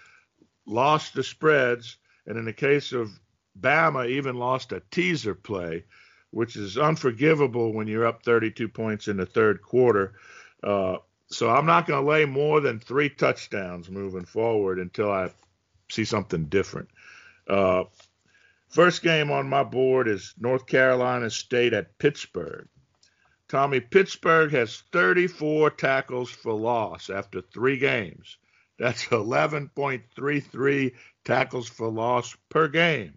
lost 0.66 1.14
the 1.14 1.22
spreads. 1.22 1.96
And 2.26 2.38
in 2.38 2.44
the 2.44 2.52
case 2.52 2.92
of 2.92 3.10
Bama, 3.60 4.08
even 4.08 4.36
lost 4.36 4.72
a 4.72 4.82
teaser 4.90 5.34
play, 5.34 5.84
which 6.30 6.56
is 6.56 6.78
unforgivable 6.78 7.72
when 7.72 7.86
you're 7.86 8.06
up 8.06 8.22
32 8.22 8.68
points 8.68 9.08
in 9.08 9.16
the 9.16 9.26
third 9.26 9.60
quarter. 9.62 10.14
Uh, 10.62 10.98
so 11.28 11.50
I'm 11.50 11.66
not 11.66 11.86
going 11.86 12.02
to 12.02 12.10
lay 12.10 12.24
more 12.24 12.60
than 12.60 12.78
three 12.78 13.08
touchdowns 13.08 13.90
moving 13.90 14.24
forward 14.24 14.78
until 14.78 15.10
I 15.10 15.30
see 15.90 16.04
something 16.04 16.46
different. 16.46 16.88
Uh, 17.48 17.84
first 18.68 19.02
game 19.02 19.30
on 19.30 19.48
my 19.48 19.64
board 19.64 20.08
is 20.08 20.34
North 20.38 20.66
Carolina 20.66 21.30
State 21.30 21.72
at 21.72 21.98
Pittsburgh. 21.98 22.68
Tommy, 23.48 23.80
Pittsburgh 23.80 24.50
has 24.52 24.82
34 24.92 25.70
tackles 25.72 26.30
for 26.30 26.54
loss 26.54 27.10
after 27.10 27.42
three 27.42 27.76
games. 27.76 28.38
That's 28.78 29.04
11.33 29.06 30.92
tackles 31.24 31.68
for 31.68 31.88
loss 31.88 32.36
per 32.48 32.68
game. 32.68 33.16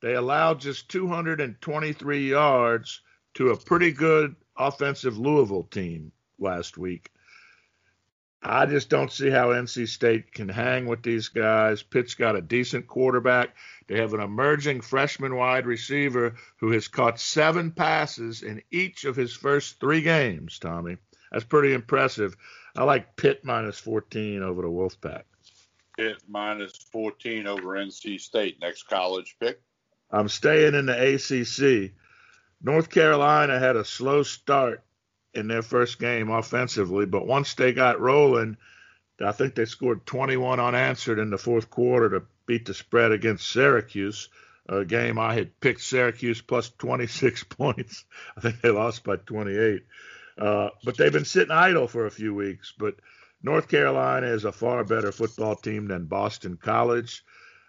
They 0.00 0.14
allowed 0.14 0.60
just 0.60 0.90
223 0.90 2.28
yards 2.28 3.00
to 3.34 3.50
a 3.50 3.56
pretty 3.56 3.92
good 3.92 4.36
offensive 4.56 5.16
Louisville 5.18 5.64
team 5.64 6.12
last 6.38 6.76
week. 6.76 7.10
I 8.46 8.66
just 8.66 8.90
don't 8.90 9.10
see 9.10 9.30
how 9.30 9.48
NC 9.48 9.88
State 9.88 10.30
can 10.30 10.50
hang 10.50 10.84
with 10.84 11.02
these 11.02 11.28
guys. 11.28 11.82
Pitt's 11.82 12.14
got 12.14 12.36
a 12.36 12.42
decent 12.42 12.86
quarterback. 12.86 13.56
They 13.86 13.98
have 13.98 14.12
an 14.12 14.20
emerging 14.20 14.82
freshman 14.82 15.34
wide 15.34 15.64
receiver 15.64 16.34
who 16.58 16.72
has 16.72 16.86
caught 16.86 17.18
seven 17.18 17.70
passes 17.70 18.42
in 18.42 18.62
each 18.70 19.06
of 19.06 19.16
his 19.16 19.34
first 19.34 19.80
three 19.80 20.02
games, 20.02 20.58
Tommy. 20.58 20.98
That's 21.32 21.44
pretty 21.44 21.72
impressive. 21.72 22.36
I 22.76 22.84
like 22.84 23.16
Pitt 23.16 23.44
minus 23.44 23.78
14 23.78 24.42
over 24.42 24.62
the 24.62 24.68
Wolfpack. 24.68 25.22
Pitt 25.96 26.22
minus 26.28 26.76
14 26.90 27.46
over 27.46 27.68
NC 27.76 28.20
State. 28.20 28.58
Next 28.60 28.84
college 28.84 29.36
pick. 29.38 29.60
I'm 30.10 30.28
staying 30.28 30.74
in 30.74 30.86
the 30.86 31.14
ACC. 31.14 31.92
North 32.62 32.90
Carolina 32.90 33.58
had 33.58 33.76
a 33.76 33.84
slow 33.84 34.22
start 34.22 34.82
in 35.34 35.48
their 35.48 35.62
first 35.62 35.98
game 35.98 36.30
offensively, 36.30 37.06
but 37.06 37.26
once 37.26 37.54
they 37.54 37.72
got 37.72 38.00
rolling, 38.00 38.56
I 39.24 39.32
think 39.32 39.54
they 39.54 39.64
scored 39.64 40.06
21 40.06 40.60
unanswered 40.60 41.18
in 41.18 41.30
the 41.30 41.38
fourth 41.38 41.70
quarter 41.70 42.10
to 42.10 42.22
beat 42.46 42.66
the 42.66 42.74
spread 42.74 43.12
against 43.12 43.50
Syracuse, 43.50 44.28
a 44.68 44.84
game 44.84 45.18
I 45.18 45.34
had 45.34 45.60
picked 45.60 45.82
Syracuse 45.82 46.40
plus 46.40 46.70
26 46.78 47.44
points. 47.50 48.04
I 48.36 48.40
think 48.40 48.60
they 48.60 48.70
lost 48.70 49.04
by 49.04 49.16
28. 49.16 49.84
Uh, 50.38 50.70
but 50.84 50.96
they've 50.96 51.12
been 51.12 51.24
sitting 51.24 51.52
idle 51.52 51.86
for 51.86 52.06
a 52.06 52.10
few 52.10 52.34
weeks. 52.34 52.72
But 52.76 52.96
North 53.42 53.68
Carolina 53.68 54.26
is 54.26 54.44
a 54.44 54.52
far 54.52 54.84
better 54.84 55.12
football 55.12 55.56
team 55.56 55.86
than 55.86 56.06
Boston 56.06 56.56
College. 56.56 57.24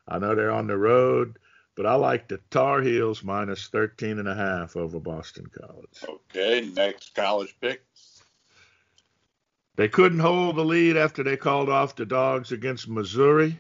I 0.08 0.20
know 0.20 0.36
they're 0.36 0.52
on 0.52 0.68
the 0.68 0.78
road. 0.78 1.38
But 1.76 1.86
I 1.86 1.96
like 1.96 2.30
the 2.30 2.40
Tar 2.52 2.82
Heels 2.82 3.22
minus 3.22 3.68
13 3.68 4.18
and 4.20 4.30
a 4.30 4.36
half 4.36 4.78
over 4.78 4.98
Boston 5.00 5.46
College. 5.48 6.06
Okay, 6.08 6.70
next 6.74 7.14
college 7.14 7.54
pick. 7.60 7.84
They 9.76 9.90
couldn't 9.90 10.20
hold 10.20 10.56
the 10.56 10.64
lead 10.64 10.96
after 10.96 11.22
they 11.22 11.36
called 11.36 11.70
off 11.70 11.98
the 11.98 12.06
dogs 12.06 12.54
against 12.54 12.88
Missouri, 12.88 13.60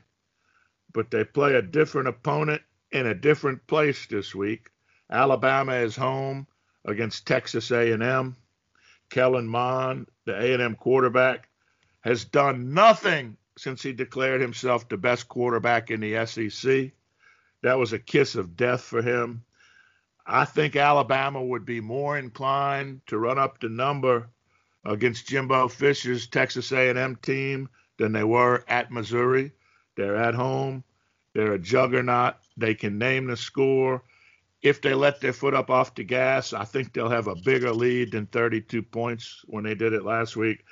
but 0.93 1.12
they 1.12 1.25
play 1.25 1.55
a 1.55 1.62
different 1.62 2.07
opponent 2.07 2.62
in 2.91 3.05
a 3.05 3.13
different 3.13 3.67
place 3.67 4.05
this 4.05 4.33
week. 4.33 4.69
Alabama 5.12 5.74
is 5.74 5.97
home 5.97 6.47
against 6.85 7.27
Texas 7.27 7.69
A&M. 7.69 8.38
Kellen 9.09 9.47
Mond, 9.47 10.07
the 10.25 10.35
A&M 10.35 10.75
quarterback, 10.75 11.50
has 12.01 12.25
done 12.25 12.74
nothing 12.74 13.38
since 13.57 13.81
he 13.81 13.93
declared 13.93 14.41
himself 14.41 14.88
the 14.88 14.97
best 14.97 15.27
quarterback 15.27 15.91
in 15.91 16.01
the 16.01 16.25
SEC. 16.25 16.91
That 17.62 17.79
was 17.79 17.93
a 17.93 18.00
kiss 18.00 18.35
of 18.35 18.55
death 18.55 18.81
for 18.81 19.01
him. 19.01 19.43
I 20.25 20.45
think 20.45 20.75
Alabama 20.75 21.43
would 21.43 21.65
be 21.65 21.81
more 21.81 22.17
inclined 22.17 23.01
to 23.07 23.17
run 23.17 23.38
up 23.38 23.59
the 23.59 23.69
number 23.69 24.29
against 24.83 25.27
Jimbo 25.27 25.67
Fisher's 25.67 26.27
Texas 26.27 26.71
A&M 26.71 27.15
team 27.17 27.69
than 27.97 28.12
they 28.12 28.24
were 28.24 28.63
at 28.67 28.91
Missouri. 28.91 29.51
They're 29.95 30.15
at 30.15 30.35
home. 30.35 30.83
They're 31.33 31.53
a 31.53 31.59
juggernaut. 31.59 32.35
They 32.57 32.75
can 32.75 32.97
name 32.97 33.27
the 33.27 33.38
score. 33.38 34.03
If 34.65 34.81
they 34.81 34.95
let 34.95 35.22
their 35.22 35.31
foot 35.31 35.53
up 35.53 35.69
off 35.69 35.93
the 35.93 36.03
gas, 36.03 36.51
I 36.51 36.65
think 36.65 36.91
they'll 36.91 37.10
have 37.10 37.27
a 37.27 37.36
bigger 37.36 37.72
lead 37.72 38.13
than 38.13 38.25
32 38.25 38.81
points 38.81 39.43
when 39.45 39.63
they 39.63 39.75
did 39.75 39.93
it 39.93 40.03
last 40.03 40.36
week. 40.36 40.65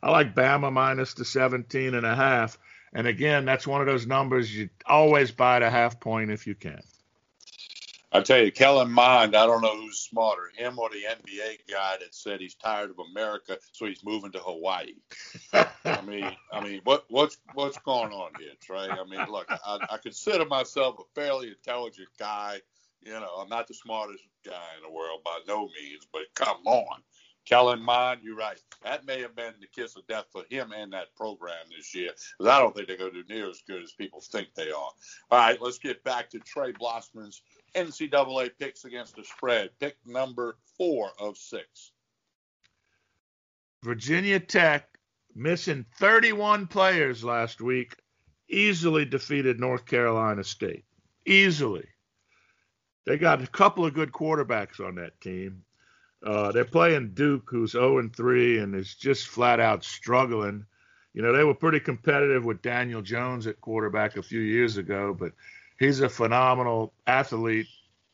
I 0.00 0.12
like 0.12 0.36
Bama 0.36 0.72
minus 0.72 1.14
the 1.14 1.24
17 1.24 1.94
and 1.94 2.06
a 2.06 2.14
half. 2.14 2.58
And 2.92 3.08
again, 3.08 3.44
that's 3.44 3.66
one 3.66 3.80
of 3.80 3.88
those 3.88 4.06
numbers 4.06 4.54
you 4.54 4.70
always 4.86 5.32
buy 5.32 5.56
at 5.56 5.64
a 5.64 5.70
half 5.70 5.98
point 5.98 6.30
if 6.30 6.46
you 6.46 6.54
can. 6.54 6.80
I 8.12 8.20
tell 8.20 8.40
you, 8.40 8.52
Kellen 8.52 8.90
Mond, 8.92 9.34
I 9.34 9.46
don't 9.46 9.62
know 9.62 9.76
who's 9.76 9.98
smarter, 9.98 10.50
him 10.56 10.78
or 10.78 10.88
the 10.90 11.02
NBA 11.02 11.58
guy 11.68 11.96
that 11.98 12.14
said 12.14 12.40
he's 12.40 12.54
tired 12.54 12.90
of 12.90 12.98
America, 12.98 13.58
so 13.72 13.86
he's 13.86 14.04
moving 14.04 14.30
to 14.32 14.38
Hawaii. 14.38 14.94
I 15.52 16.00
mean, 16.06 16.30
I 16.52 16.60
mean, 16.60 16.80
what 16.84 17.04
what's 17.08 17.38
what's 17.54 17.78
going 17.78 18.12
on 18.12 18.30
here, 18.38 18.52
Trey? 18.60 18.88
I 18.88 19.04
mean, 19.04 19.24
look, 19.30 19.46
I, 19.50 19.78
I 19.90 19.98
consider 19.98 20.44
myself 20.44 21.00
a 21.00 21.20
fairly 21.20 21.48
intelligent 21.48 22.08
guy. 22.18 22.60
You 23.02 23.12
know, 23.12 23.34
I'm 23.40 23.48
not 23.48 23.66
the 23.66 23.74
smartest 23.74 24.24
guy 24.44 24.68
in 24.76 24.82
the 24.82 24.94
world 24.94 25.20
by 25.24 25.38
no 25.46 25.68
means, 25.80 26.06
but 26.12 26.22
come 26.34 26.58
on. 26.66 27.02
Kellen 27.46 27.82
Mond, 27.82 28.20
you're 28.22 28.36
right. 28.36 28.60
That 28.84 29.06
may 29.06 29.20
have 29.22 29.34
been 29.34 29.54
the 29.60 29.66
kiss 29.66 29.96
of 29.96 30.06
death 30.06 30.26
for 30.30 30.44
him 30.50 30.72
and 30.76 30.92
that 30.92 31.14
program 31.16 31.56
this 31.74 31.94
year, 31.94 32.10
because 32.38 32.52
I 32.52 32.58
don't 32.58 32.74
think 32.74 32.86
they're 32.86 32.98
going 32.98 33.12
to 33.12 33.22
do 33.22 33.34
near 33.34 33.48
as 33.48 33.62
good 33.66 33.82
as 33.82 33.92
people 33.92 34.20
think 34.20 34.48
they 34.54 34.70
are. 34.70 34.74
All 34.74 34.92
right, 35.32 35.60
let's 35.60 35.78
get 35.78 36.04
back 36.04 36.30
to 36.30 36.38
Trey 36.40 36.72
Blossman's 36.72 37.42
NCAA 37.74 38.50
picks 38.58 38.84
against 38.84 39.16
the 39.16 39.24
spread. 39.24 39.70
Pick 39.80 39.96
number 40.06 40.58
four 40.76 41.10
of 41.18 41.36
six. 41.36 41.92
Virginia 43.82 44.38
Tech 44.38 44.98
missing 45.34 45.86
31 45.98 46.66
players 46.66 47.24
last 47.24 47.60
week, 47.60 47.96
easily 48.48 49.04
defeated 49.04 49.58
North 49.58 49.86
Carolina 49.86 50.44
State. 50.44 50.84
Easily. 51.26 51.86
They 53.06 53.18
got 53.18 53.42
a 53.42 53.46
couple 53.46 53.84
of 53.84 53.94
good 53.94 54.12
quarterbacks 54.12 54.84
on 54.84 54.96
that 54.96 55.20
team. 55.20 55.62
Uh, 56.22 56.52
they're 56.52 56.64
playing 56.64 57.12
Duke, 57.14 57.48
who's 57.50 57.72
0 57.72 57.98
and 57.98 58.14
3 58.14 58.58
and 58.58 58.74
is 58.74 58.94
just 58.94 59.28
flat 59.28 59.58
out 59.58 59.84
struggling. 59.84 60.66
You 61.14 61.22
know, 61.22 61.32
they 61.32 61.44
were 61.44 61.54
pretty 61.54 61.80
competitive 61.80 62.44
with 62.44 62.62
Daniel 62.62 63.02
Jones 63.02 63.46
at 63.46 63.60
quarterback 63.60 64.16
a 64.16 64.22
few 64.22 64.40
years 64.40 64.76
ago, 64.76 65.16
but 65.18 65.32
he's 65.78 66.00
a 66.00 66.08
phenomenal 66.08 66.92
athlete 67.06 67.66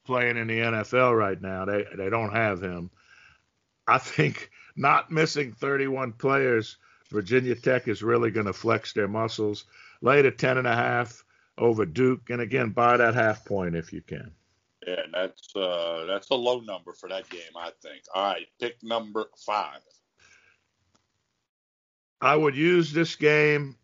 playing 0.06 0.36
in 0.36 0.46
the 0.46 0.58
NFL 0.58 1.18
right 1.18 1.40
now. 1.40 1.64
They 1.64 1.84
they 1.96 2.08
don't 2.08 2.32
have 2.32 2.62
him. 2.62 2.90
I 3.86 3.98
think 3.98 4.50
not 4.76 5.10
missing 5.10 5.52
31 5.52 6.12
players, 6.12 6.78
Virginia 7.10 7.54
Tech 7.54 7.88
is 7.88 8.02
really 8.02 8.30
going 8.30 8.46
to 8.46 8.52
flex 8.52 8.92
their 8.92 9.08
muscles. 9.08 9.64
To 10.04 10.30
10 10.30 10.58
and 10.58 10.66
a 10.66 10.74
half 10.74 11.24
over 11.58 11.84
Duke, 11.84 12.30
and 12.30 12.40
again 12.40 12.70
buy 12.70 12.96
that 12.96 13.14
half 13.14 13.44
point 13.44 13.74
if 13.74 13.92
you 13.92 14.02
can. 14.02 14.30
Yeah, 14.86 15.02
that's 15.12 15.54
uh, 15.56 16.04
that's 16.06 16.30
a 16.30 16.34
low 16.34 16.60
number 16.60 16.92
for 16.92 17.08
that 17.08 17.28
game, 17.28 17.40
I 17.56 17.70
think. 17.82 18.02
All 18.14 18.24
right, 18.24 18.46
pick 18.60 18.76
number 18.82 19.26
five. 19.44 19.80
I 22.20 22.36
would 22.36 22.56
use 22.56 22.92
this 22.92 23.16
game 23.16 23.76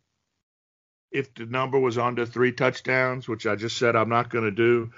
if 1.10 1.34
the 1.34 1.46
number 1.46 1.78
was 1.78 1.98
under 1.98 2.24
three 2.24 2.52
touchdowns, 2.52 3.28
which 3.28 3.46
I 3.46 3.56
just 3.56 3.76
said 3.76 3.96
I'm 3.96 4.08
not 4.08 4.30
going 4.30 4.44
to 4.44 4.50
do. 4.50 4.90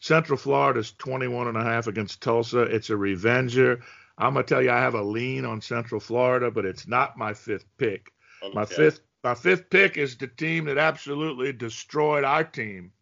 Central 0.00 0.38
Florida 0.38 0.80
is 0.80 0.92
21 0.92 1.48
and 1.48 1.56
a 1.56 1.62
half 1.62 1.86
against 1.86 2.22
Tulsa. 2.22 2.62
It's 2.62 2.90
a 2.90 2.96
revenger. 2.96 3.82
I'm 4.16 4.34
gonna 4.34 4.44
tell 4.44 4.62
you, 4.62 4.70
I 4.70 4.80
have 4.80 4.94
a 4.94 5.02
lean 5.02 5.44
on 5.44 5.60
Central 5.62 6.00
Florida, 6.00 6.50
but 6.50 6.66
it's 6.66 6.86
not 6.86 7.16
my 7.16 7.32
fifth 7.32 7.64
pick. 7.78 8.12
Okay. 8.42 8.54
My 8.54 8.64
fifth, 8.64 9.00
my 9.24 9.34
fifth 9.34 9.70
pick 9.70 9.96
is 9.96 10.16
the 10.16 10.26
team 10.26 10.66
that 10.66 10.78
absolutely 10.78 11.52
destroyed 11.52 12.24
our 12.24 12.44
team 12.44 12.92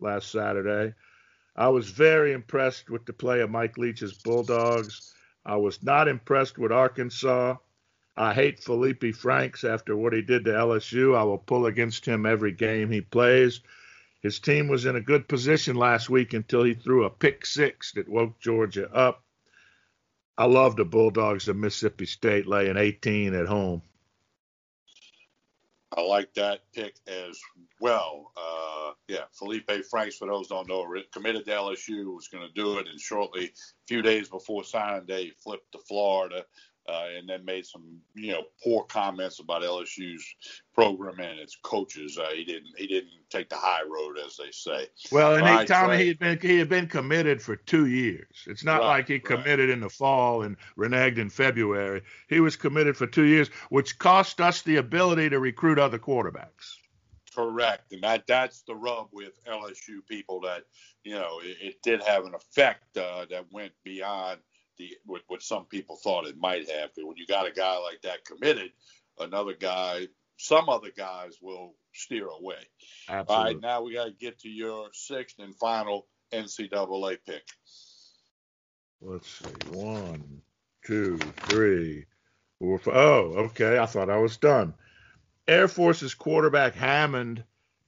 last 0.00 0.30
Saturday. 0.30 0.94
I 1.54 1.68
was 1.68 1.90
very 1.90 2.32
impressed 2.32 2.88
with 2.88 3.04
the 3.04 3.12
play 3.12 3.40
of 3.40 3.50
Mike 3.50 3.76
Leach's 3.76 4.14
Bulldogs. 4.14 5.14
I 5.44 5.56
was 5.56 5.82
not 5.82 6.08
impressed 6.08 6.58
with 6.58 6.72
Arkansas. 6.72 7.56
I 8.16 8.34
hate 8.34 8.62
Felipe 8.62 9.14
Franks 9.14 9.64
after 9.64 9.96
what 9.96 10.12
he 10.12 10.22
did 10.22 10.44
to 10.44 10.50
LSU. 10.52 11.16
I 11.16 11.24
will 11.24 11.38
pull 11.38 11.66
against 11.66 12.06
him 12.06 12.26
every 12.26 12.52
game 12.52 12.90
he 12.90 13.00
plays. 13.00 13.60
His 14.20 14.38
team 14.38 14.68
was 14.68 14.86
in 14.86 14.96
a 14.96 15.00
good 15.00 15.28
position 15.28 15.76
last 15.76 16.08
week 16.08 16.32
until 16.32 16.62
he 16.62 16.74
threw 16.74 17.04
a 17.04 17.10
pick 17.10 17.44
six 17.44 17.92
that 17.92 18.08
woke 18.08 18.38
Georgia 18.38 18.90
up. 18.94 19.24
I 20.38 20.46
love 20.46 20.76
the 20.76 20.84
Bulldogs 20.84 21.48
of 21.48 21.56
Mississippi 21.56 22.06
State 22.06 22.46
laying 22.46 22.76
18 22.76 23.34
at 23.34 23.46
home. 23.46 23.82
I 25.96 26.00
like 26.00 26.32
that 26.34 26.60
pick 26.74 26.96
as 27.06 27.38
well. 27.80 28.32
Uh, 28.36 28.92
yeah, 29.08 29.24
Felipe 29.32 29.70
Franks, 29.90 30.16
for 30.16 30.26
those 30.28 30.48
don't 30.48 30.68
know, 30.68 30.86
committed 31.12 31.44
to 31.44 31.50
LSU, 31.50 32.14
was 32.14 32.28
going 32.28 32.46
to 32.46 32.52
do 32.54 32.78
it, 32.78 32.88
and 32.88 32.98
shortly, 33.00 33.46
a 33.46 33.50
few 33.86 34.00
days 34.02 34.28
before 34.28 34.64
signing 34.64 35.06
day, 35.06 35.32
flipped 35.42 35.72
to 35.72 35.78
Florida 35.88 36.44
uh, 36.88 37.04
and 37.16 37.28
then 37.28 37.44
made 37.44 37.64
some 37.64 38.00
you 38.14 38.32
know 38.32 38.42
poor 38.62 38.84
comments 38.84 39.38
about 39.38 39.62
LSU's 39.62 40.24
program 40.74 41.20
and 41.20 41.38
its 41.38 41.56
coaches. 41.62 42.18
Uh, 42.18 42.30
he 42.34 42.44
didn't 42.44 42.72
he 42.76 42.86
didn't 42.86 43.10
take 43.30 43.48
the 43.48 43.56
high 43.56 43.82
road, 43.82 44.18
as 44.24 44.36
they 44.36 44.50
say. 44.50 44.88
Well, 45.12 45.36
and 45.36 45.60
he, 45.60 45.64
Tommy, 45.64 45.98
he 45.98 46.08
had 46.08 46.18
been 46.18 46.38
he 46.40 46.58
had 46.58 46.68
been 46.68 46.88
committed 46.88 47.40
for 47.40 47.56
two 47.56 47.86
years. 47.86 48.44
It's 48.46 48.64
not 48.64 48.80
right, 48.80 48.88
like 48.88 49.08
he 49.08 49.20
committed 49.20 49.68
right. 49.68 49.74
in 49.74 49.80
the 49.80 49.90
fall 49.90 50.42
and 50.42 50.56
reneged 50.76 51.18
in 51.18 51.30
February. 51.30 52.02
He 52.28 52.40
was 52.40 52.56
committed 52.56 52.96
for 52.96 53.06
two 53.06 53.24
years, 53.24 53.48
which 53.70 53.98
cost 53.98 54.40
us 54.40 54.62
the 54.62 54.76
ability 54.76 55.30
to 55.30 55.38
recruit 55.38 55.78
other 55.78 55.98
quarterbacks. 55.98 56.76
Correct, 57.34 57.92
and 57.92 58.02
that 58.02 58.26
that's 58.26 58.62
the 58.62 58.74
rub 58.74 59.08
with 59.12 59.32
LSU 59.46 60.06
people 60.06 60.40
that 60.40 60.64
you 61.04 61.14
know 61.14 61.40
it, 61.42 61.56
it 61.60 61.82
did 61.82 62.02
have 62.02 62.26
an 62.26 62.34
effect 62.34 62.96
uh, 62.96 63.24
that 63.30 63.46
went 63.52 63.72
beyond 63.84 64.40
the 64.78 64.96
what, 65.04 65.22
what 65.28 65.42
some 65.42 65.66
people 65.66 65.96
thought 65.96 66.26
it 66.26 66.36
might 66.38 66.70
have. 66.70 66.90
But 66.94 67.06
when 67.06 67.16
you 67.16 67.26
got 67.26 67.46
a 67.46 67.52
guy 67.52 67.76
like 67.78 68.02
that 68.02 68.24
committed, 68.24 68.70
another 69.18 69.54
guy, 69.54 70.08
some 70.36 70.68
other 70.68 70.90
guys 70.96 71.38
will 71.40 71.74
steer 71.92 72.26
away. 72.26 72.68
Absolutely. 73.08 73.34
All 73.34 73.44
right, 73.44 73.60
now 73.60 73.82
we 73.82 73.94
got 73.94 74.04
to 74.06 74.12
get 74.12 74.40
to 74.40 74.48
your 74.48 74.88
sixth 74.92 75.38
and 75.38 75.54
final 75.56 76.06
NCAA 76.32 77.18
pick. 77.26 77.42
Let's 79.00 79.28
see, 79.28 79.70
one, 79.70 80.42
two, 80.86 81.18
three, 81.18 82.06
four, 82.58 82.78
five. 82.78 82.94
Oh, 82.94 83.34
okay. 83.46 83.78
I 83.78 83.86
thought 83.86 84.10
I 84.10 84.18
was 84.18 84.36
done. 84.36 84.74
Air 85.48 85.66
Force's 85.66 86.14
quarterback 86.14 86.74
Hammond 86.74 87.42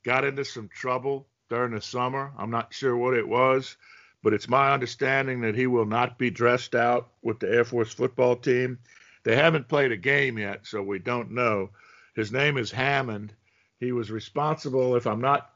got 0.05 0.25
into 0.25 0.45
some 0.45 0.69
trouble 0.69 1.29
during 1.49 1.73
the 1.73 1.81
summer. 1.81 2.33
I'm 2.37 2.51
not 2.51 2.75
sure 2.75 2.97
what 2.97 3.15
it 3.15 3.29
was 3.29 3.77
but 4.25 4.33
it's 4.33 4.49
my 4.49 4.73
understanding 4.73 5.43
that 5.43 5.55
he 5.55 5.67
will 5.67 5.85
not 5.85 6.19
be 6.19 6.31
dressed 6.31 6.75
out 6.75 7.09
with 7.21 7.39
the 7.39 7.49
Air 7.49 7.65
Force 7.65 7.93
football 7.93 8.35
team. 8.35 8.79
They 9.23 9.37
haven't 9.37 9.69
played 9.69 9.93
a 9.93 9.99
game 9.99 10.39
yet, 10.39 10.67
so 10.67 10.83
we 10.83 10.99
don't 10.99 11.33
know. 11.33 11.71
His 12.17 12.33
name 12.33 12.57
is 12.57 12.71
Hammond. 12.71 13.35
He 13.79 13.93
was 13.93 14.11
responsible, 14.11 14.97
if 14.97 15.07
I'm 15.07 15.21
not 15.21 15.51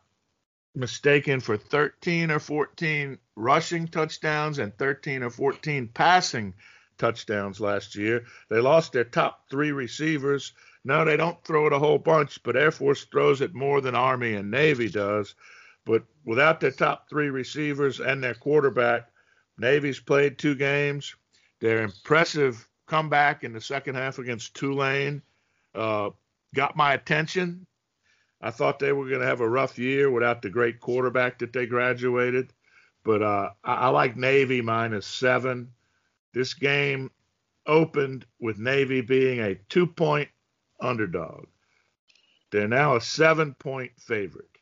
mistaken, 0.75 1.41
for 1.41 1.57
13 1.57 2.31
or 2.31 2.39
14 2.39 3.17
rushing 3.37 3.89
touchdowns 3.89 4.59
and 4.59 4.77
13 4.77 5.23
or 5.23 5.31
14 5.31 5.89
passing 5.89 6.53
touchdowns 6.99 7.61
last 7.61 7.97
year. 7.97 8.27
They 8.51 8.61
lost 8.61 8.93
their 8.93 9.05
top 9.05 9.49
three 9.49 9.73
receivers. 9.73 10.53
No, 10.85 11.07
they 11.07 11.17
don't 11.17 11.43
throw 11.43 11.69
it 11.69 11.73
a 11.73 11.79
whole 11.79 11.99
bunch, 11.99 12.43
but 12.43 12.57
Air 12.57 12.71
Force 12.71 13.05
throws 13.05 13.41
it 13.41 13.55
more 13.55 13.81
than 13.81 13.95
Army 13.95 14.35
and 14.35 14.51
Navy 14.51 14.91
does. 14.91 15.35
But 15.89 16.05
without 16.27 16.61
their 16.61 16.71
top 16.71 17.09
three 17.09 17.31
receivers 17.31 17.99
and 17.99 18.23
their 18.23 18.35
quarterback, 18.35 19.09
Navy's 19.57 19.99
played 19.99 20.37
two 20.37 20.55
games. 20.55 21.17
Their 21.61 21.83
impressive 21.83 22.69
comeback 22.87 23.43
in 23.43 23.55
the 23.55 23.61
second 23.63 23.95
half 23.95 24.19
against 24.19 24.55
Tulane 24.55 25.23
uh, 25.75 26.11
got 26.55 26.77
my 26.77 26.93
attention. 26.93 27.67
I 28.43 28.51
thought 28.51 28.79
they 28.79 28.93
were 28.93 29.09
going 29.09 29.23
to 29.23 29.27
have 29.27 29.41
a 29.41 29.49
rough 29.49 29.79
year 29.79 30.11
without 30.11 30.43
the 30.43 30.51
great 30.51 30.79
quarterback 30.79 31.39
that 31.39 31.55
they 31.55 31.65
graduated. 31.65 32.53
But 33.03 33.23
uh, 33.23 33.51
I, 33.65 33.75
I 33.75 33.89
like 33.89 34.15
Navy 34.15 34.61
minus 34.61 35.07
seven. 35.07 35.73
This 36.35 36.53
game 36.53 37.11
opened 37.67 38.27
with 38.39 38.59
Navy 38.59 39.01
being 39.01 39.41
a 39.41 39.55
two 39.71 39.87
point 39.87 40.29
underdog. 40.83 41.47
They're 42.51 42.69
now 42.69 42.97
a 42.97 43.01
seven 43.01 43.55
point 43.55 43.93
favorite. 43.99 44.58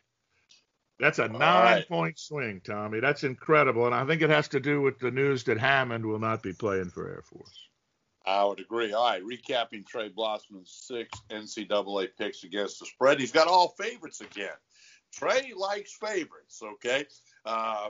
That's 0.98 1.18
a 1.18 1.28
nine 1.28 1.40
right. 1.40 1.88
point 1.88 2.18
swing, 2.18 2.62
Tommy. 2.64 3.00
That's 3.00 3.24
incredible. 3.24 3.86
And 3.86 3.94
I 3.94 4.06
think 4.06 4.22
it 4.22 4.30
has 4.30 4.48
to 4.48 4.60
do 4.60 4.80
with 4.80 4.98
the 4.98 5.10
news 5.10 5.44
that 5.44 5.58
Hammond 5.58 6.06
will 6.06 6.18
not 6.18 6.42
be 6.42 6.52
playing 6.52 6.90
for 6.90 7.08
Air 7.08 7.22
Force. 7.22 7.68
I 8.24 8.44
would 8.44 8.60
agree. 8.60 8.92
All 8.92 9.06
right, 9.06 9.22
recapping 9.22 9.86
Trey 9.86 10.08
Blossman's 10.08 10.72
six 10.72 11.20
NCAA 11.30 12.08
picks 12.18 12.44
against 12.44 12.80
the 12.80 12.86
spread. 12.86 13.20
He's 13.20 13.30
got 13.30 13.46
all 13.46 13.74
favorites 13.78 14.20
again. 14.20 14.56
Trey 15.12 15.52
likes 15.56 15.92
favorites, 15.92 16.60
okay? 16.62 17.06
Uh, 17.44 17.88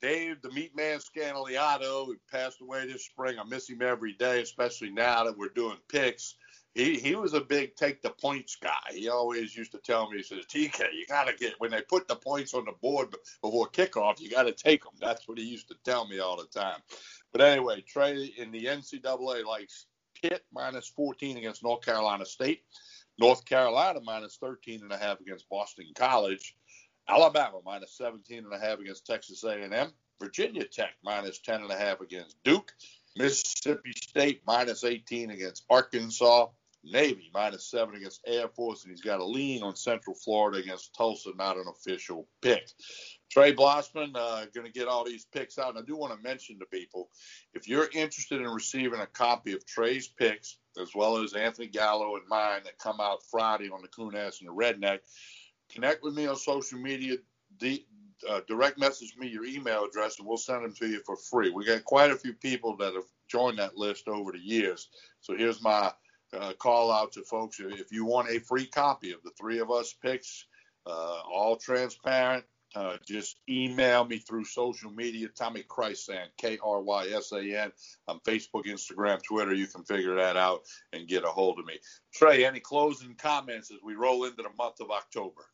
Dave, 0.00 0.40
the 0.42 0.50
meat 0.52 0.74
man 0.74 1.00
Scandaliato, 1.00 2.06
who 2.06 2.16
passed 2.30 2.60
away 2.62 2.86
this 2.86 3.04
spring. 3.04 3.36
I 3.38 3.44
miss 3.44 3.68
him 3.68 3.82
every 3.82 4.14
day, 4.14 4.40
especially 4.40 4.90
now 4.90 5.24
that 5.24 5.36
we're 5.36 5.48
doing 5.48 5.76
picks 5.88 6.36
he 6.78 6.96
he 6.96 7.16
was 7.16 7.34
a 7.34 7.40
big 7.40 7.74
take 7.74 8.02
the 8.02 8.10
points 8.10 8.56
guy. 8.56 8.92
He 8.92 9.08
always 9.08 9.56
used 9.56 9.72
to 9.72 9.78
tell 9.78 10.08
me, 10.08 10.18
he 10.18 10.22
says, 10.22 10.46
TK, 10.46 10.78
you 10.94 11.06
got 11.08 11.26
to 11.26 11.34
get 11.34 11.54
when 11.58 11.72
they 11.72 11.82
put 11.82 12.06
the 12.06 12.14
points 12.14 12.54
on 12.54 12.64
the 12.64 12.72
board 12.80 13.14
before 13.42 13.68
kickoff, 13.68 14.20
you 14.20 14.30
got 14.30 14.44
to 14.44 14.52
take 14.52 14.84
them. 14.84 14.92
That's 15.00 15.26
what 15.26 15.38
he 15.38 15.44
used 15.44 15.68
to 15.68 15.74
tell 15.84 16.06
me 16.06 16.20
all 16.20 16.36
the 16.36 16.46
time. 16.46 16.80
But 17.32 17.40
anyway, 17.40 17.80
Trey 17.80 18.32
in 18.36 18.52
the 18.52 18.66
NCAA 18.66 19.44
likes 19.44 19.86
Pitt 20.22 20.44
minus 20.52 20.86
14 20.88 21.36
against 21.36 21.64
North 21.64 21.84
Carolina 21.84 22.24
State, 22.24 22.62
North 23.18 23.44
Carolina 23.44 24.00
minus 24.04 24.36
13 24.36 24.82
and 24.82 24.92
a 24.92 24.98
half 24.98 25.20
against 25.20 25.48
Boston 25.48 25.86
College, 25.96 26.56
Alabama 27.08 27.58
minus 27.64 27.96
17 27.98 28.44
and 28.44 28.52
a 28.52 28.58
half 28.58 28.78
against 28.78 29.04
Texas 29.04 29.42
A&M, 29.42 29.92
Virginia 30.20 30.64
Tech 30.64 30.94
minus 31.04 31.40
10 31.40 31.62
and 31.62 31.70
a 31.70 31.76
half 31.76 32.00
against 32.00 32.42
Duke. 32.44 32.72
Mississippi 33.16 33.90
State 33.96 34.42
minus 34.46 34.84
18 34.84 35.30
against 35.30 35.64
Arkansas. 35.68 36.46
Navy 36.84 37.30
minus 37.34 37.70
seven 37.70 37.96
against 37.96 38.22
Air 38.26 38.48
Force, 38.48 38.84
and 38.84 38.90
he's 38.90 39.00
got 39.00 39.20
a 39.20 39.24
lean 39.24 39.62
on 39.62 39.76
Central 39.76 40.14
Florida 40.14 40.58
against 40.58 40.94
Tulsa, 40.94 41.30
not 41.36 41.56
an 41.56 41.66
official 41.68 42.28
pick. 42.40 42.68
Trey 43.30 43.52
Blossman 43.52 44.12
uh, 44.14 44.46
going 44.54 44.66
to 44.66 44.72
get 44.72 44.88
all 44.88 45.04
these 45.04 45.26
picks 45.26 45.58
out. 45.58 45.70
And 45.70 45.78
I 45.78 45.82
do 45.82 45.96
want 45.96 46.14
to 46.14 46.22
mention 46.22 46.58
to 46.58 46.66
people 46.66 47.10
if 47.52 47.68
you're 47.68 47.88
interested 47.92 48.40
in 48.40 48.48
receiving 48.48 49.00
a 49.00 49.06
copy 49.06 49.52
of 49.52 49.66
Trey's 49.66 50.08
picks, 50.08 50.58
as 50.80 50.90
well 50.94 51.18
as 51.18 51.34
Anthony 51.34 51.66
Gallo 51.66 52.16
and 52.16 52.26
mine 52.28 52.62
that 52.64 52.78
come 52.78 53.00
out 53.00 53.22
Friday 53.30 53.68
on 53.68 53.82
the 53.82 53.88
Coon 53.88 54.16
Ass 54.16 54.40
and 54.40 54.48
the 54.48 54.54
Redneck, 54.54 55.00
connect 55.70 56.02
with 56.02 56.14
me 56.14 56.26
on 56.26 56.36
social 56.36 56.78
media. 56.78 57.16
Uh, 58.28 58.40
direct 58.48 58.78
message 58.78 59.14
me 59.16 59.28
your 59.28 59.44
email 59.44 59.84
address 59.84 60.18
and 60.18 60.26
we'll 60.26 60.36
send 60.36 60.64
them 60.64 60.74
to 60.74 60.88
you 60.88 61.00
for 61.06 61.16
free. 61.16 61.50
We 61.50 61.64
got 61.64 61.84
quite 61.84 62.10
a 62.10 62.16
few 62.16 62.32
people 62.32 62.76
that 62.78 62.94
have 62.94 63.04
joined 63.28 63.58
that 63.58 63.76
list 63.76 64.08
over 64.08 64.32
the 64.32 64.40
years. 64.40 64.88
So 65.20 65.36
here's 65.36 65.62
my 65.62 65.92
uh, 66.36 66.52
call 66.54 66.90
out 66.92 67.12
to 67.12 67.22
folks 67.22 67.60
if 67.60 67.92
you 67.92 68.04
want 68.04 68.30
a 68.30 68.40
free 68.40 68.66
copy 68.66 69.12
of 69.12 69.22
the 69.22 69.30
three 69.38 69.58
of 69.58 69.70
us 69.70 69.94
picks 70.02 70.46
uh, 70.86 71.20
all 71.32 71.56
transparent. 71.56 72.44
Uh, 72.74 72.98
just 73.06 73.36
email 73.48 74.04
me 74.04 74.18
through 74.18 74.44
social 74.44 74.90
media, 74.90 75.26
Tommy 75.28 75.62
Krysan, 75.62 76.26
K 76.36 76.58
R 76.62 76.82
Y 76.82 77.06
S 77.14 77.32
A 77.32 77.40
N, 77.40 77.72
on 78.06 78.20
Facebook, 78.20 78.66
Instagram, 78.66 79.22
Twitter. 79.22 79.54
You 79.54 79.66
can 79.66 79.84
figure 79.84 80.16
that 80.16 80.36
out 80.36 80.60
and 80.92 81.08
get 81.08 81.24
a 81.24 81.28
hold 81.28 81.58
of 81.58 81.64
me. 81.64 81.78
Trey, 82.12 82.44
any 82.44 82.60
closing 82.60 83.14
comments 83.14 83.70
as 83.70 83.78
we 83.82 83.94
roll 83.94 84.24
into 84.24 84.42
the 84.42 84.50
month 84.58 84.80
of 84.80 84.90
October? 84.90 85.46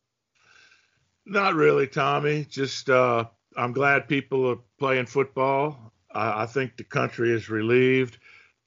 Not 1.24 1.54
really, 1.54 1.86
Tommy. 1.86 2.46
Just 2.50 2.90
uh, 2.90 3.26
I'm 3.56 3.72
glad 3.72 4.08
people 4.08 4.50
are 4.50 4.58
playing 4.80 5.06
football. 5.06 5.92
I, 6.12 6.42
I 6.42 6.46
think 6.46 6.76
the 6.76 6.84
country 6.84 7.30
is 7.30 7.48
relieved. 7.48 8.18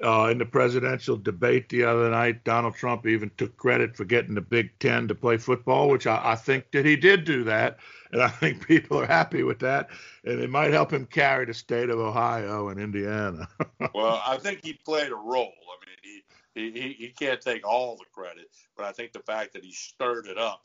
Uh, 0.03 0.29
in 0.31 0.37
the 0.37 0.45
presidential 0.45 1.17
debate 1.17 1.69
the 1.69 1.83
other 1.83 2.11
night, 2.11 2.43
Donald 2.43 2.75
Trump 2.75 3.07
even 3.07 3.31
took 3.35 3.57
credit 3.57 3.97
for 3.97 4.05
getting 4.05 4.35
the 4.35 4.41
Big 4.41 4.77
Ten 4.77 5.07
to 5.07 5.15
play 5.15 5.37
football, 5.37 5.89
which 5.89 6.05
I, 6.05 6.21
I, 6.23 6.35
think 6.35 6.71
that 6.71 6.85
he 6.85 6.95
did 6.95 7.23
do 7.23 7.43
that, 7.45 7.77
and 8.11 8.21
I 8.21 8.27
think 8.27 8.67
people 8.67 8.99
are 8.99 9.07
happy 9.07 9.41
with 9.41 9.57
that, 9.61 9.89
and 10.23 10.39
it 10.39 10.51
might 10.51 10.71
help 10.71 10.93
him 10.93 11.07
carry 11.07 11.45
the 11.45 11.53
state 11.55 11.89
of 11.89 11.97
Ohio 11.97 12.69
and 12.69 12.79
Indiana. 12.79 13.47
well, 13.95 14.21
I 14.23 14.37
think 14.37 14.63
he 14.63 14.73
played 14.73 15.11
a 15.11 15.15
role. 15.15 15.51
I 15.51 15.77
mean, 15.87 16.21
he, 16.53 16.79
he 16.79 16.93
he 16.93 17.09
can't 17.09 17.41
take 17.41 17.67
all 17.67 17.95
the 17.95 18.05
credit, 18.13 18.49
but 18.75 18.85
I 18.85 18.91
think 18.91 19.13
the 19.13 19.19
fact 19.19 19.53
that 19.53 19.65
he 19.65 19.71
stirred 19.71 20.27
it 20.27 20.37
up 20.37 20.61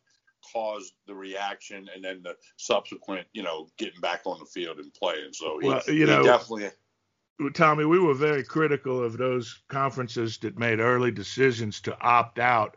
caused 0.53 0.95
the 1.07 1.15
reaction 1.15 1.89
and 1.95 2.05
then 2.05 2.21
the 2.23 2.37
subsequent, 2.57 3.27
you 3.33 3.43
know, 3.43 3.69
getting 3.79 4.01
back 4.01 4.23
on 4.25 4.39
the 4.39 4.47
field 4.47 4.79
and 4.79 4.93
playing. 4.95 5.33
So 5.33 5.59
he, 5.61 5.69
well, 5.69 5.83
you 5.87 6.07
know, 6.07 6.23
definitely. 6.23 6.71
Tommy, 7.51 7.85
we 7.85 7.99
were 7.99 8.15
very 8.15 8.45
critical 8.45 9.03
of 9.03 9.17
those 9.17 9.61
conferences 9.69 10.39
that 10.39 10.59
made 10.59 10.81
early 10.81 11.11
decisions 11.11 11.81
to 11.83 11.99
opt 12.01 12.39
out. 12.39 12.77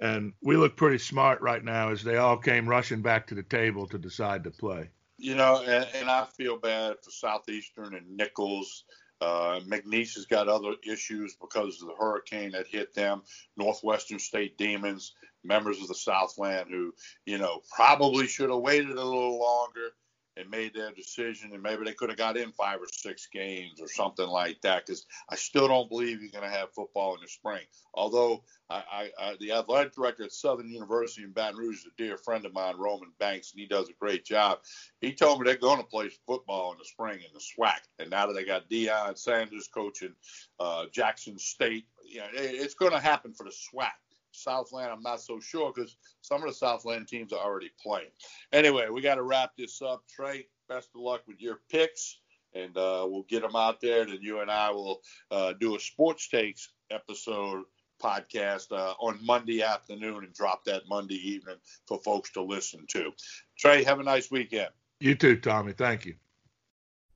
And 0.00 0.32
we 0.42 0.56
look 0.56 0.76
pretty 0.76 0.98
smart 0.98 1.40
right 1.40 1.62
now 1.62 1.90
as 1.90 2.02
they 2.02 2.16
all 2.16 2.36
came 2.36 2.68
rushing 2.68 3.02
back 3.02 3.26
to 3.28 3.34
the 3.34 3.42
table 3.42 3.86
to 3.88 3.98
decide 3.98 4.44
to 4.44 4.50
play. 4.50 4.90
You 5.18 5.36
know, 5.36 5.62
and, 5.62 5.86
and 5.94 6.10
I 6.10 6.24
feel 6.24 6.58
bad 6.58 6.96
for 7.02 7.10
Southeastern 7.10 7.94
and 7.94 8.16
Nicholls 8.16 8.84
uh, 9.22 9.60
McNeese 9.68 10.14
has 10.16 10.26
got 10.26 10.48
other 10.48 10.74
issues 10.84 11.36
because 11.40 11.80
of 11.80 11.86
the 11.86 11.94
hurricane 11.94 12.50
that 12.50 12.66
hit 12.66 12.92
them. 12.92 13.22
Northwestern 13.56 14.18
State 14.18 14.58
Demons, 14.58 15.14
members 15.44 15.80
of 15.80 15.86
the 15.86 15.94
Southland, 15.94 16.70
who 16.70 16.92
you 17.24 17.38
know 17.38 17.62
probably 17.72 18.26
should 18.26 18.50
have 18.50 18.58
waited 18.58 18.90
a 18.90 19.04
little 19.04 19.38
longer 19.38 19.90
and 20.36 20.50
made 20.50 20.74
their 20.74 20.92
decision, 20.92 21.50
and 21.52 21.62
maybe 21.62 21.84
they 21.84 21.92
could 21.92 22.08
have 22.08 22.18
got 22.18 22.36
in 22.36 22.52
five 22.52 22.80
or 22.80 22.86
six 22.90 23.28
games 23.32 23.80
or 23.80 23.88
something 23.88 24.26
like 24.26 24.60
that. 24.62 24.86
Because 24.86 25.06
I 25.28 25.36
still 25.36 25.68
don't 25.68 25.88
believe 25.88 26.20
you're 26.20 26.30
going 26.30 26.50
to 26.50 26.56
have 26.56 26.72
football 26.72 27.14
in 27.14 27.20
the 27.20 27.28
spring. 27.28 27.62
Although 27.94 28.44
I, 28.70 28.82
I, 28.90 29.10
I, 29.20 29.36
the 29.40 29.52
athletic 29.52 29.94
director 29.94 30.24
at 30.24 30.32
Southern 30.32 30.68
University 30.68 31.22
in 31.24 31.32
Baton 31.32 31.58
Rouge 31.58 31.80
is 31.80 31.86
a 31.86 32.02
dear 32.02 32.16
friend 32.16 32.46
of 32.46 32.54
mine, 32.54 32.76
Roman 32.78 33.12
Banks, 33.18 33.52
and 33.52 33.60
he 33.60 33.66
does 33.66 33.88
a 33.88 33.94
great 34.00 34.24
job. 34.24 34.60
He 35.00 35.12
told 35.12 35.40
me 35.40 35.44
they're 35.44 35.56
going 35.56 35.78
to 35.78 35.84
play 35.84 36.10
football 36.26 36.72
in 36.72 36.78
the 36.78 36.84
spring 36.84 37.18
in 37.18 37.32
the 37.34 37.40
SWAC, 37.40 37.80
and 37.98 38.10
now 38.10 38.26
that 38.26 38.32
they 38.32 38.44
got 38.44 38.70
Deion 38.70 39.18
Sanders 39.18 39.68
coaching 39.68 40.14
uh, 40.58 40.86
Jackson 40.92 41.38
State, 41.38 41.86
you 42.06 42.18
know, 42.20 42.26
it, 42.34 42.54
it's 42.54 42.74
going 42.74 42.92
to 42.92 43.00
happen 43.00 43.34
for 43.34 43.44
the 43.44 43.50
SWAC. 43.50 43.90
Southland, 44.32 44.90
I'm 44.90 45.02
not 45.02 45.20
so 45.20 45.40
sure 45.40 45.72
because 45.74 45.96
some 46.20 46.42
of 46.42 46.48
the 46.48 46.54
Southland 46.54 47.08
teams 47.08 47.32
are 47.32 47.44
already 47.44 47.70
playing. 47.82 48.10
Anyway, 48.52 48.88
we 48.90 49.00
got 49.00 49.16
to 49.16 49.22
wrap 49.22 49.52
this 49.56 49.80
up. 49.82 50.04
Trey, 50.08 50.46
best 50.68 50.88
of 50.94 51.00
luck 51.00 51.22
with 51.26 51.40
your 51.40 51.60
picks, 51.70 52.20
and 52.54 52.76
uh, 52.76 53.06
we'll 53.08 53.26
get 53.28 53.42
them 53.42 53.56
out 53.56 53.80
there. 53.80 54.04
Then 54.04 54.18
you 54.20 54.40
and 54.40 54.50
I 54.50 54.70
will 54.70 55.00
uh, 55.30 55.52
do 55.60 55.76
a 55.76 55.80
sports 55.80 56.28
takes 56.28 56.70
episode 56.90 57.64
podcast 58.02 58.72
uh, 58.72 58.94
on 59.00 59.18
Monday 59.24 59.62
afternoon 59.62 60.24
and 60.24 60.34
drop 60.34 60.64
that 60.64 60.82
Monday 60.88 61.14
evening 61.14 61.56
for 61.86 62.00
folks 62.02 62.32
to 62.32 62.42
listen 62.42 62.84
to. 62.88 63.12
Trey, 63.58 63.84
have 63.84 64.00
a 64.00 64.02
nice 64.02 64.30
weekend. 64.30 64.70
You 65.00 65.14
too, 65.14 65.36
Tommy. 65.36 65.72
Thank 65.72 66.06
you. 66.06 66.14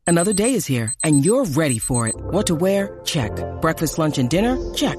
Another 0.07 0.33
day 0.33 0.55
is 0.55 0.67
here, 0.67 0.95
and 1.03 1.25
you're 1.25 1.45
ready 1.45 1.79
for 1.79 2.07
it. 2.07 2.15
What 2.17 2.47
to 2.47 2.55
wear? 2.55 3.01
Check. 3.05 3.33
Breakfast, 3.61 3.99
lunch, 3.99 4.19
and 4.19 4.31
dinner? 4.31 4.73
Check. 4.73 4.99